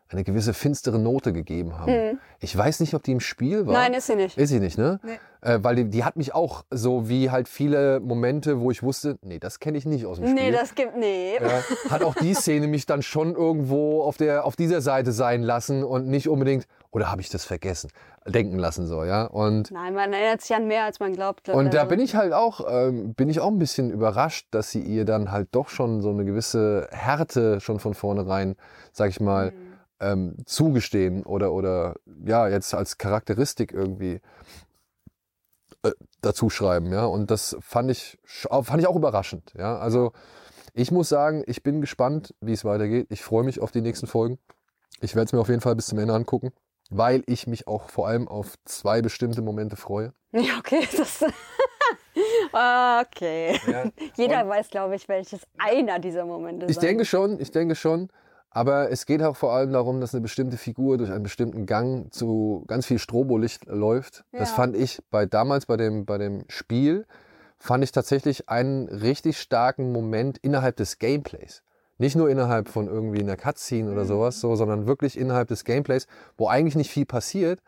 eine 0.10 0.24
gewisse 0.24 0.54
finstere 0.54 1.00
Note 1.00 1.34
gegeben 1.34 1.78
haben. 1.80 2.20
Ich 2.40 2.56
weiß 2.56 2.82
nicht, 2.82 2.94
ob 2.94 3.02
die 3.04 3.14
im 3.14 3.20
Spiel 3.20 3.66
war. 3.66 3.74
Mhm. 3.74 3.80
Nein, 3.80 3.94
ist 3.96 4.08
sie 4.08 4.16
nicht. 4.16 4.38
Ist 4.38 4.50
sie 4.50 4.60
nicht, 4.60 4.78
ne? 4.78 5.00
Nee. 5.04 5.20
Äh, 5.42 5.60
weil 5.64 5.76
die, 5.76 5.86
die 5.90 6.04
hat 6.04 6.16
mich 6.18 6.34
auch 6.36 6.64
so 6.70 7.10
wie 7.10 7.32
halt 7.32 7.48
viele 7.50 8.00
Momente, 8.00 8.60
wo 8.60 8.70
ich 8.72 8.84
wusste, 8.84 9.18
nee, 9.24 9.40
das 9.40 9.60
kenne 9.60 9.78
ich 9.78 9.86
nicht 9.86 10.06
aus 10.06 10.18
dem 10.20 10.28
Spiel. 10.28 10.42
Nee, 10.42 10.52
das 10.52 10.76
gibt, 10.76 10.96
nee. 10.96 11.36
Ja, 11.42 11.90
hat 11.92 12.04
auch 12.04 12.16
die 12.16 12.34
Szene 12.34 12.68
mich 12.68 12.86
dann 12.86 13.02
schon 13.02 13.34
irgendwo 13.36 14.04
auf, 14.04 14.16
der, 14.18 14.46
auf 14.46 14.56
dieser 14.56 14.82
Seite 14.82 15.12
sein 15.12 15.42
lassen 15.42 15.84
und 15.84 16.08
nicht 16.08 16.30
unbedingt, 16.30 16.68
oder 16.92 17.10
habe 17.12 17.22
ich 17.22 17.30
das 17.30 17.44
vergessen, 17.44 17.90
denken 18.28 18.58
lassen 18.60 18.86
so, 18.88 19.04
ja. 19.04 19.26
Und, 19.26 19.72
Nein, 19.72 19.96
man 19.96 20.14
erinnert 20.14 20.42
sich 20.42 20.56
an 20.56 20.68
mehr, 20.68 20.84
als 20.86 21.00
man 21.00 21.14
glaubt. 21.14 21.50
und 21.50 21.74
da 21.74 21.80
Also, 21.80 21.90
bin 21.90 22.00
ich 22.00 22.16
halt 22.16 22.32
auch, 22.34 22.62
ähm, 22.70 23.14
bin 23.16 23.30
ich 23.30 23.40
auch 23.40 23.50
ein 23.50 23.60
bisschen 23.60 23.90
überrascht, 23.90 24.48
dass 24.52 24.70
sie 24.72 24.82
ihr 24.82 25.04
dann 25.06 25.32
halt 25.32 25.50
doch 25.54 25.70
schon 25.70 26.02
so 26.02 26.10
eine 26.12 26.24
gewisse 26.24 26.88
Härte 26.92 27.60
schon 27.60 27.80
von 27.80 27.96
vornherein, 27.96 28.56
sag 28.92 29.10
ich 29.10 29.20
mal, 29.20 29.52
Mhm. 29.52 29.63
Ähm, 30.04 30.36
zugestehen 30.46 31.24
oder, 31.24 31.54
oder 31.54 31.96
ja, 32.26 32.48
jetzt 32.48 32.74
als 32.74 32.98
Charakteristik 32.98 33.72
irgendwie 33.72 34.20
äh, 35.84 35.92
dazu 36.22 36.50
schreiben, 36.50 36.92
ja. 36.92 37.06
Und 37.06 37.32
das 37.32 37.58
fand 37.60 37.92
ich, 37.92 38.20
fand 38.26 38.80
ich 38.80 38.88
auch 38.88 38.96
überraschend, 38.96 39.54
ja. 39.58 39.78
Also 39.78 40.12
ich 40.74 40.92
muss 40.92 41.10
sagen, 41.10 41.44
ich 41.46 41.64
bin 41.64 41.82
gespannt, 41.82 42.34
wie 42.42 42.54
es 42.54 42.66
weitergeht. 42.66 43.08
Ich 43.10 43.22
freue 43.22 43.44
mich 43.44 43.62
auf 43.62 43.72
die 43.72 43.82
nächsten 43.82 44.08
Folgen. 44.08 44.40
Ich 45.02 45.16
werde 45.16 45.26
es 45.26 45.34
mir 45.34 45.40
auf 45.40 45.50
jeden 45.50 45.62
Fall 45.62 45.76
bis 45.76 45.88
zum 45.88 46.00
Ende 46.00 46.14
angucken, 46.14 46.52
weil 46.90 47.24
ich 47.28 47.48
mich 47.48 47.68
auch 47.68 47.90
vor 47.90 48.08
allem 48.08 48.28
auf 48.28 48.56
zwei 48.66 49.02
bestimmte 49.02 49.42
Momente 49.42 49.76
freue. 49.76 50.14
Ja, 50.32 50.58
okay. 50.60 50.88
Das, 50.98 51.24
okay. 52.54 53.60
Ja. 53.68 53.86
Jeder 54.16 54.48
weiß, 54.48 54.70
glaube 54.70 54.96
ich, 54.96 55.10
welches 55.10 55.42
einer 55.58 55.98
dieser 56.00 56.26
Momente 56.26 56.68
Ich 56.68 56.76
sein 56.76 56.86
denke 56.86 57.06
schon, 57.06 57.40
ich 57.40 57.52
denke 57.52 57.76
schon. 57.76 58.10
Aber 58.54 58.92
es 58.92 59.06
geht 59.08 59.24
auch 59.24 59.36
vor 59.36 59.54
allem 59.54 59.74
darum, 59.74 60.00
dass 60.00 60.14
eine 60.14 60.22
bestimmte 60.22 60.58
Figur 60.58 60.98
durch 60.98 61.12
einen 61.12 61.24
bestimmten 61.24 61.66
Gang 61.66 62.14
zu 62.14 62.64
ganz 62.68 62.86
viel 62.86 63.00
Strobolicht 63.00 63.66
läuft. 63.66 64.26
Das 64.32 64.50
Ja. 64.52 64.56
fand 64.56 64.76
ich 64.76 65.02
bei 65.10 65.26
damals 65.26 65.66
bei 65.66 65.76
dem, 65.76 66.06
bei 66.06 66.20
dem 66.20 66.46
Spiel, 66.50 67.06
fand 67.58 67.84
ich 67.84 67.92
tatsächlich 67.92 68.50
einen 68.50 68.88
richtig 68.90 69.40
starken 69.40 69.92
Moment 69.92 70.38
innerhalb 70.38 70.76
des 70.76 71.00
Gameplays. 71.00 71.64
Nicht 71.98 72.16
nur 72.16 72.30
innerhalb 72.30 72.68
von 72.70 72.88
irgendwie 72.88 73.22
einer 73.22 73.38
Cutscene 73.38 73.92
oder 73.92 74.04
Mhm. 74.04 74.08
sowas, 74.08 74.40
so, 74.40 74.56
sondern 74.56 74.86
wirklich 74.86 75.18
innerhalb 75.18 75.48
des 75.48 75.64
Gameplays, 75.64 76.06
wo 76.38 76.48
eigentlich 76.48 76.76
nicht 76.76 76.92
viel 76.92 77.06
passiert, 77.06 77.60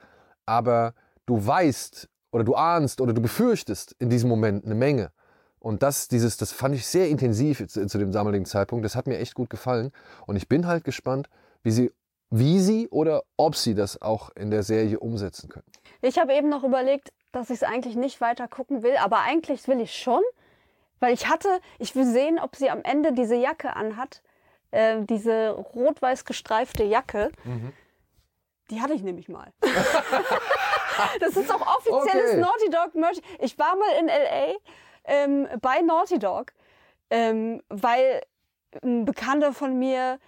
aber 0.46 0.94
du 1.26 1.46
weißt 1.46 2.10
oder 2.32 2.44
du 2.44 2.54
ahnst 2.56 3.02
oder 3.02 3.14
du 3.14 3.22
befürchtest 3.22 3.96
in 3.98 4.10
diesem 4.10 4.30
Moment 4.30 4.66
eine 4.66 4.76
Menge. 4.76 5.12
Und 5.66 5.82
das, 5.82 6.08
dieses, 6.08 6.38
das 6.38 6.52
fand 6.52 6.76
ich 6.76 6.86
sehr 6.86 7.10
intensiv 7.10 7.68
zu, 7.68 7.88
zu 7.88 7.98
dem 7.98 8.12
damaligen 8.12 8.46
Zeitpunkt. 8.46 8.86
Das 8.86 8.96
hat 8.96 9.08
mir 9.08 9.18
echt 9.18 9.34
gut 9.34 9.50
gefallen. 9.50 9.92
Und 10.28 10.36
ich 10.36 10.48
bin 10.48 10.68
halt 10.68 10.84
gespannt, 10.84 11.28
wie 11.64 11.72
sie, 11.72 11.92
wie 12.30 12.60
sie 12.60 12.88
oder 12.90 13.24
ob 13.36 13.56
sie 13.56 13.74
das 13.74 14.00
auch 14.00 14.30
in 14.36 14.52
der 14.52 14.62
Serie 14.62 15.00
umsetzen 15.00 15.50
können. 15.50 15.66
Ich 16.04 16.20
habe 16.20 16.36
eben 16.36 16.50
noch 16.50 16.64
überlegt, 16.64 17.12
dass 17.32 17.50
ich 17.50 17.56
es 17.56 17.64
eigentlich 17.64 17.96
nicht 17.96 18.22
weiter 18.22 18.48
gucken 18.48 18.84
will, 18.84 18.96
aber 18.98 19.22
eigentlich 19.22 19.68
will 19.68 19.82
ich 19.82 19.96
schon, 19.96 20.22
weil 21.00 21.16
ich 21.16 21.28
hatte, 21.28 21.50
ich 21.80 21.96
will 21.96 22.06
sehen, 22.06 22.38
ob 22.38 22.56
sie 22.56 22.70
am 22.70 22.84
Ende 22.84 23.12
diese 23.14 23.36
Jacke 23.36 23.76
anhat, 23.76 24.22
äh, 24.70 25.02
diese 25.02 25.50
rot-weiß 25.50 26.26
gestreifte 26.26 26.84
Jacke. 26.84 27.32
Mhm. 27.44 27.74
Die 28.70 28.82
hatte 28.82 28.94
ich 28.94 29.02
nämlich 29.02 29.30
mal. 29.30 29.52
das 31.20 31.36
ist 31.36 31.52
auch 31.52 31.62
offizielles 31.78 32.34
Okay. 32.34 32.40
Naughty 32.40 32.70
Dog 32.70 32.94
Merch. 32.94 33.20
Ich 33.40 33.58
war 33.58 33.76
mal 33.76 34.00
in 34.00 34.06
LA 34.06 34.54
ähm, 35.08 35.48
bei 35.62 35.82
Naughty 35.82 36.20
Dog, 36.20 36.54
ähm, 37.10 37.62
weil 37.70 38.22
ein 38.84 39.06
Bekannter 39.06 39.54
von 39.54 39.78
mir 39.80 40.20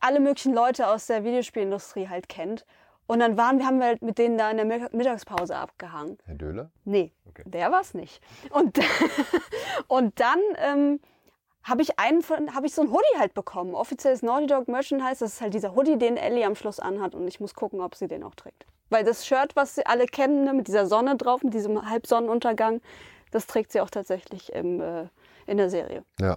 alle 0.00 0.20
möglichen 0.20 0.54
Leute 0.54 0.88
aus 0.88 1.06
der 1.06 1.22
Videospielindustrie 1.24 2.08
halt 2.08 2.28
kennt. 2.28 2.64
Und 3.06 3.20
dann 3.20 3.36
waren 3.36 3.58
wir, 3.58 3.66
haben 3.66 3.78
wir 3.80 3.86
halt 3.86 4.02
mit 4.02 4.16
denen 4.18 4.38
da 4.38 4.50
in 4.50 4.56
der 4.56 4.66
Mi- 4.66 4.88
Mittagspause 4.96 5.54
abgehangen. 5.56 6.18
Herr 6.24 6.34
Döhler? 6.36 6.70
Nee, 6.84 7.12
Okay. 7.28 7.42
der 7.46 7.70
war 7.70 7.82
es 7.82 7.92
nicht. 7.94 8.22
Und, 8.50 8.78
und 9.88 10.18
dann 10.20 10.38
ähm, 10.56 11.00
habe 11.62 11.82
ich 11.82 11.98
einen 11.98 12.22
von, 12.22 12.54
habe 12.54 12.66
ich 12.66 12.74
so 12.74 12.82
ein 12.82 12.90
Hoodie 12.90 13.18
halt 13.18 13.34
bekommen. 13.34 13.74
Offizielles 13.74 14.22
Naughty 14.22 14.46
Dog 14.46 14.68
Merchandise. 14.68 15.20
Das 15.20 15.34
ist 15.34 15.40
halt 15.40 15.52
dieser 15.54 15.74
Hoodie, 15.74 15.98
den 15.98 16.16
Ellie 16.16 16.46
am 16.46 16.54
Schluss 16.54 16.80
anhat. 16.80 17.14
Und 17.14 17.28
ich 17.28 17.40
muss 17.40 17.54
gucken, 17.54 17.80
ob 17.80 17.94
sie 17.94 18.08
den 18.08 18.22
auch 18.22 18.34
trägt. 18.34 18.66
Weil 18.90 19.04
das 19.04 19.26
Shirt, 19.26 19.54
was 19.56 19.74
sie 19.74 19.84
alle 19.86 20.06
kennen, 20.06 20.44
ne, 20.44 20.52
mit 20.54 20.66
dieser 20.68 20.86
Sonne 20.86 21.16
drauf, 21.16 21.42
mit 21.42 21.54
diesem 21.54 21.88
Halbsonnenuntergang, 21.88 22.80
das 23.34 23.46
trägt 23.46 23.72
sie 23.72 23.80
auch 23.80 23.90
tatsächlich 23.90 24.52
im, 24.52 24.80
äh, 24.80 25.06
in 25.46 25.56
der 25.58 25.68
Serie. 25.70 26.04
Ja. 26.20 26.36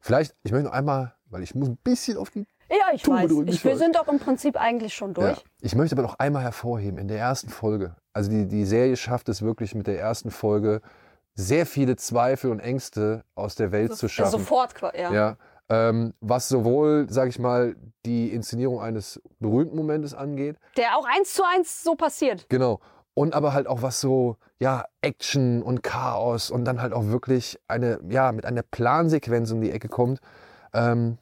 Vielleicht, 0.00 0.34
ich 0.44 0.52
möchte 0.52 0.66
noch 0.68 0.72
einmal, 0.74 1.14
weil 1.30 1.42
ich 1.42 1.54
muss 1.54 1.68
ein 1.68 1.76
bisschen 1.82 2.16
auf 2.16 2.30
die. 2.30 2.46
Ja, 2.70 2.92
ich 2.94 3.02
Tube 3.02 3.14
weiß. 3.16 3.28
drücken, 3.30 3.48
Ich, 3.48 3.64
wir 3.64 3.72
weiß. 3.72 3.78
sind 3.78 3.96
doch 3.96 4.08
im 4.08 4.18
Prinzip 4.18 4.56
eigentlich 4.60 4.94
schon 4.94 5.14
durch. 5.14 5.36
Ja. 5.36 5.42
Ich 5.60 5.74
möchte 5.74 5.94
aber 5.94 6.02
noch 6.02 6.18
einmal 6.18 6.42
hervorheben, 6.42 6.98
in 6.98 7.08
der 7.08 7.18
ersten 7.18 7.48
Folge, 7.48 7.96
also 8.12 8.30
die, 8.30 8.46
die 8.46 8.64
Serie 8.64 8.96
schafft 8.96 9.28
es 9.28 9.42
wirklich 9.42 9.74
mit 9.74 9.86
der 9.86 9.98
ersten 10.00 10.30
Folge, 10.30 10.80
sehr 11.34 11.66
viele 11.66 11.96
Zweifel 11.96 12.50
und 12.50 12.60
Ängste 12.60 13.22
aus 13.34 13.54
der 13.56 13.70
Welt 13.72 13.94
zu 13.96 14.06
Ja, 14.06 14.10
schaffen. 14.10 14.30
sofort, 14.40 14.74
ja. 14.96 15.12
Ja, 15.12 15.36
Ähm, 15.68 16.14
was 16.20 16.48
sowohl, 16.48 17.06
sag 17.10 17.28
ich 17.28 17.38
mal, 17.40 17.74
die 18.04 18.30
Inszenierung 18.32 18.80
eines 18.80 19.20
berühmten 19.40 19.76
Momentes 19.76 20.14
angeht, 20.14 20.56
Der 20.76 20.96
auch 20.96 21.04
eins 21.06 21.34
zu 21.34 21.42
eins 21.44 21.82
so 21.82 21.94
passiert. 21.96 22.48
genau, 22.48 22.80
und 23.16 23.32
aber 23.34 23.54
halt 23.54 23.66
auch 23.66 23.80
was 23.80 23.98
so, 23.98 24.36
ja, 24.58 24.84
Action 25.00 25.62
und 25.62 25.82
Chaos 25.82 26.50
und 26.50 26.66
dann 26.66 26.82
halt 26.82 26.92
auch 26.92 27.06
wirklich 27.06 27.58
eine, 27.66 27.98
ja, 28.10 28.30
mit 28.30 28.44
einer 28.44 28.62
Plansequenz 28.62 29.50
um 29.50 29.62
die 29.62 29.72
Ecke 29.72 29.88
kommt, 29.88 30.20
ähm, 30.74 31.16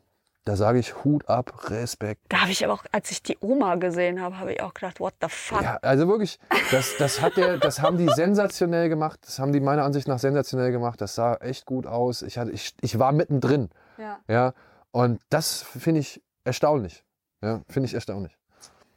da 0.44 0.57
sage 0.57 0.80
ich 0.80 1.04
Hut 1.04 1.28
ab, 1.28 1.70
Respekt. 1.70 2.20
Da 2.28 2.40
habe 2.40 2.50
ich 2.50 2.64
aber 2.64 2.74
auch, 2.74 2.85
als 2.90 3.12
ich 3.12 3.22
die 3.22 3.38
Oma 3.40 3.76
gesehen 3.76 4.20
habe, 4.20 4.40
habe 4.40 4.52
ich 4.52 4.61
auch 4.61 4.74
gedacht, 4.74 4.98
what 4.98 5.14
the 5.22 5.28
fuck? 5.30 5.62
Ja, 5.62 5.78
also 5.83 6.09
wirklich, 6.09 6.40
das, 6.72 6.96
das, 6.98 7.22
hat 7.22 7.37
der, 7.37 7.59
das 7.59 7.80
haben 7.80 7.96
die 7.96 8.09
sensationell 8.09 8.88
gemacht. 8.88 9.20
Das 9.22 9.38
haben 9.38 9.52
die 9.52 9.61
meiner 9.61 9.85
Ansicht 9.85 10.09
nach 10.09 10.18
sensationell 10.18 10.72
gemacht. 10.72 11.00
Das 11.00 11.14
sah 11.14 11.37
echt 11.37 11.64
gut 11.64 11.87
aus. 11.87 12.22
Ich, 12.22 12.38
hatte, 12.38 12.50
ich, 12.50 12.74
ich 12.80 12.98
war 12.98 13.12
mittendrin. 13.12 13.70
Ja. 13.96 14.18
Ja, 14.28 14.52
und 14.90 15.22
das 15.30 15.62
finde 15.62 16.00
ich 16.00 16.20
erstaunlich. 16.42 17.04
Ja, 17.40 17.62
finde 17.68 17.87
ich 17.87 17.94
erstaunlich. 17.94 18.37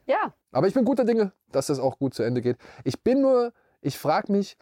ja. 0.07 0.33
Aber 0.51 0.67
ich 0.67 0.73
bin 0.73 0.86
guter 0.86 1.03
Dinge, 1.05 1.31
dass 1.51 1.67
das 1.67 1.79
auch 1.79 1.99
gut 1.99 2.13
zu 2.13 2.23
Ende 2.23 2.41
geht. 2.41 2.57
Ich 2.83 3.03
bin 3.03 3.21
nur, 3.21 3.51
ich 3.81 3.97
frage 3.97 4.31
mich, 4.31 4.57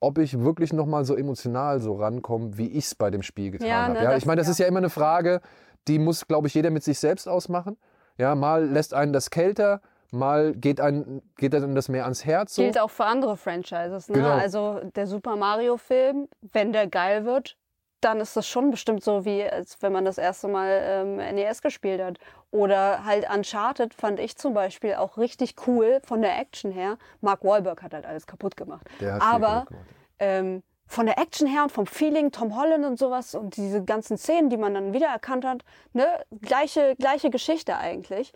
ob 0.00 0.18
ich 0.18 0.38
wirklich 0.40 0.72
noch 0.72 0.86
mal 0.86 1.04
so 1.04 1.14
emotional 1.14 1.80
so 1.80 1.94
rankomme, 1.96 2.56
wie 2.56 2.68
ich 2.68 2.86
es 2.86 2.94
bei 2.94 3.10
dem 3.10 3.22
Spiel 3.22 3.50
getan 3.50 3.68
Ja, 3.68 3.82
habe. 3.82 3.92
ne, 3.94 4.02
Ja, 4.04 4.10
das- 4.10 4.18
ich 4.18 4.26
meine, 4.26 4.38
das 4.40 4.46
ja. 4.48 4.52
ist 4.52 4.58
ja 4.58 4.66
immer 4.66 4.78
eine 4.78 4.90
Frage, 4.90 5.40
die 5.88 5.98
muss, 5.98 6.26
glaube 6.26 6.46
ich, 6.48 6.54
jeder 6.54 6.70
mit 6.70 6.82
sich 6.84 6.98
selbst 6.98 7.28
ausmachen. 7.28 7.76
Ja, 8.16 8.34
mal 8.34 8.64
lässt 8.66 8.92
einen 8.94 9.12
das 9.12 9.30
kälter, 9.30 9.80
mal 10.12 10.54
geht 10.54 10.80
einen, 10.80 11.22
geht 11.36 11.54
einem 11.54 11.74
das 11.74 11.88
mehr 11.88 12.04
ans 12.04 12.24
Herz. 12.24 12.54
So. 12.54 12.62
Gilt 12.62 12.78
auch 12.78 12.90
für 12.90 13.04
andere 13.06 13.36
Franchises. 13.36 14.08
Ne? 14.08 14.16
Genau. 14.16 14.30
Also 14.32 14.80
der 14.94 15.06
Super 15.06 15.36
Mario-Film, 15.36 16.28
wenn 16.52 16.72
der 16.72 16.86
geil 16.86 17.24
wird, 17.24 17.56
dann 18.00 18.20
ist 18.20 18.36
das 18.36 18.46
schon 18.46 18.70
bestimmt 18.70 19.04
so, 19.04 19.24
wie 19.24 19.44
als 19.44 19.76
wenn 19.80 19.92
man 19.92 20.04
das 20.04 20.18
erste 20.18 20.48
Mal 20.48 20.80
ähm, 20.82 21.16
NES 21.16 21.62
gespielt 21.62 22.02
hat. 22.02 22.18
Oder 22.50 23.04
halt 23.04 23.28
Uncharted 23.30 23.94
fand 23.94 24.18
ich 24.18 24.36
zum 24.36 24.54
Beispiel 24.54 24.94
auch 24.94 25.16
richtig 25.16 25.54
cool 25.66 26.00
von 26.04 26.22
der 26.22 26.38
Action 26.38 26.72
her. 26.72 26.96
Mark 27.20 27.44
Wahlberg 27.44 27.82
hat 27.82 27.94
halt 27.94 28.06
alles 28.06 28.26
kaputt 28.26 28.56
gemacht. 28.56 28.86
Aber 29.20 29.66
gemacht. 29.68 29.84
ähm, 30.18 30.62
von 30.86 31.06
der 31.06 31.18
Action 31.18 31.46
her 31.46 31.62
und 31.62 31.70
vom 31.70 31.86
Feeling, 31.86 32.32
Tom 32.32 32.56
Holland 32.56 32.84
und 32.84 32.98
sowas 32.98 33.34
und 33.36 33.56
diese 33.56 33.84
ganzen 33.84 34.18
Szenen, 34.18 34.50
die 34.50 34.56
man 34.56 34.74
dann 34.74 34.92
wiedererkannt 34.92 35.44
hat, 35.44 35.62
ne, 35.92 36.06
gleiche, 36.40 36.96
gleiche 36.96 37.30
Geschichte 37.30 37.76
eigentlich. 37.76 38.32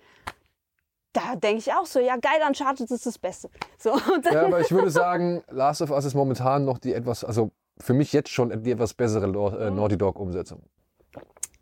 Da 1.13 1.37
denke 1.37 1.59
ich 1.59 1.73
auch 1.73 1.87
so, 1.87 1.99
ja 1.99 2.17
geil, 2.17 2.41
Uncharted 2.47 2.91
ist 2.91 3.07
das 3.07 3.19
Beste. 3.19 3.51
So, 3.79 3.97
Ja, 4.31 4.47
aber 4.47 4.61
ich 4.61 4.71
würde 4.71 4.91
sagen, 4.93 5.43
Last 5.49 5.83
of 5.83 5.91
Us 5.91 6.05
ist 6.05 6.15
momentan 6.15 6.65
noch 6.65 6.79
die 6.79 6.93
etwas, 6.93 7.25
also 7.25 7.51
für 7.79 7.95
mich 7.95 8.13
jetzt 8.13 8.31
schon 8.31 8.63
die 8.63 8.71
etwas 8.71 8.95
bessere 8.95 9.27
äh, 9.27 9.71
Naughty 9.71 9.99
Dog 9.99 10.19
Umsetzung. 10.19 10.63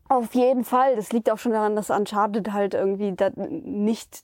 Auf 0.08 0.34
jeden 0.34 0.64
Fall. 0.64 0.96
Das 0.96 1.12
liegt 1.12 1.30
auch 1.30 1.38
schon 1.38 1.52
daran, 1.52 1.74
dass 1.74 1.88
Uncharted 1.90 2.52
halt 2.52 2.74
irgendwie 2.74 3.14
nicht 3.36 4.22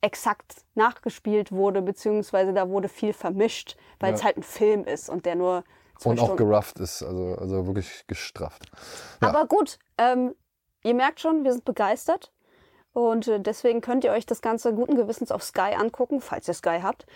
exakt 0.00 0.56
nachgespielt 0.74 1.52
wurde, 1.52 1.80
beziehungsweise 1.82 2.52
da 2.52 2.68
wurde 2.68 2.88
viel 2.88 3.12
vermischt, 3.12 3.76
weil 4.00 4.14
es 4.14 4.20
Ja. 4.20 4.26
halt 4.26 4.36
ein 4.38 4.42
Film 4.42 4.84
ist 4.84 5.08
und 5.08 5.26
der 5.26 5.34
nur 5.36 5.64
Und 6.04 6.18
auch 6.18 6.24
Stunden. 6.26 6.36
gerufft 6.48 6.78
ist, 6.80 7.02
also, 7.02 7.36
also 7.36 7.66
wirklich 7.66 8.04
gestrafft. 8.06 8.70
Ja. 9.22 9.28
Aber 9.28 9.46
gut, 9.46 9.78
ähm, 9.98 10.34
ihr 10.84 10.94
merkt 10.94 11.20
schon, 11.20 11.44
wir 11.44 11.52
sind 11.52 11.64
begeistert. 11.64 12.32
Und 12.92 13.28
äh, 13.28 13.40
deswegen 13.40 13.80
könnt 13.82 14.04
ihr 14.04 14.12
euch 14.12 14.24
das 14.26 14.40
Ganze 14.40 14.72
guten 14.74 14.96
Gewissens 14.96 15.30
auf 15.30 15.42
Sky 15.42 15.74
angucken, 15.78 16.20
falls 16.20 16.48
ihr 16.48 16.54
Sky 16.54 16.78
habt. 16.82 17.06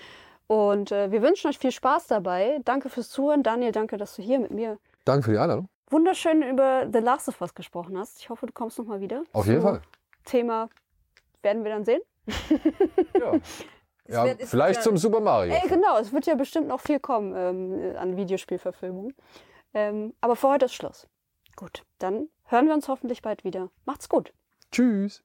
Und 0.50 0.90
äh, 0.90 1.12
wir 1.12 1.22
wünschen 1.22 1.46
euch 1.48 1.60
viel 1.60 1.70
Spaß 1.70 2.08
dabei. 2.08 2.58
Danke 2.64 2.88
fürs 2.88 3.08
Zuhören. 3.08 3.44
Daniel, 3.44 3.70
danke, 3.70 3.96
dass 3.96 4.16
du 4.16 4.22
hier 4.22 4.40
mit 4.40 4.50
mir 4.50 4.78
Danke 5.04 5.22
für 5.22 5.30
die 5.30 5.38
Einladung. 5.38 5.68
wunderschön 5.90 6.42
über 6.42 6.88
The 6.92 6.98
Last 6.98 7.28
of 7.28 7.40
Us 7.40 7.54
gesprochen 7.54 7.96
hast. 7.96 8.18
Ich 8.18 8.30
hoffe, 8.30 8.46
du 8.46 8.52
kommst 8.52 8.76
noch 8.76 8.84
mal 8.86 9.00
wieder. 9.00 9.22
Auf 9.32 9.46
jeden 9.46 9.62
Fall. 9.62 9.80
Thema 10.24 10.68
werden 11.42 11.62
wir 11.62 11.70
dann 11.70 11.84
sehen. 11.84 12.00
Ja, 13.16 13.32
ja 14.08 14.24
wird- 14.24 14.42
vielleicht 14.48 14.82
zum 14.82 14.96
Super 14.96 15.20
Mario. 15.20 15.54
Ey, 15.54 15.68
genau, 15.68 15.98
es 15.98 16.12
wird 16.12 16.26
ja 16.26 16.34
bestimmt 16.34 16.66
noch 16.66 16.80
viel 16.80 16.98
kommen 16.98 17.32
ähm, 17.36 17.96
an 17.96 18.16
Videospielverfilmungen. 18.16 19.14
Ähm, 19.72 20.14
aber 20.20 20.34
für 20.34 20.48
heute 20.48 20.64
ist 20.64 20.74
Schluss. 20.74 21.06
Gut, 21.54 21.84
dann 22.00 22.28
hören 22.46 22.66
wir 22.66 22.74
uns 22.74 22.88
hoffentlich 22.88 23.22
bald 23.22 23.44
wieder. 23.44 23.70
Macht's 23.84 24.08
gut. 24.08 24.32
Tschüss. 24.72 25.22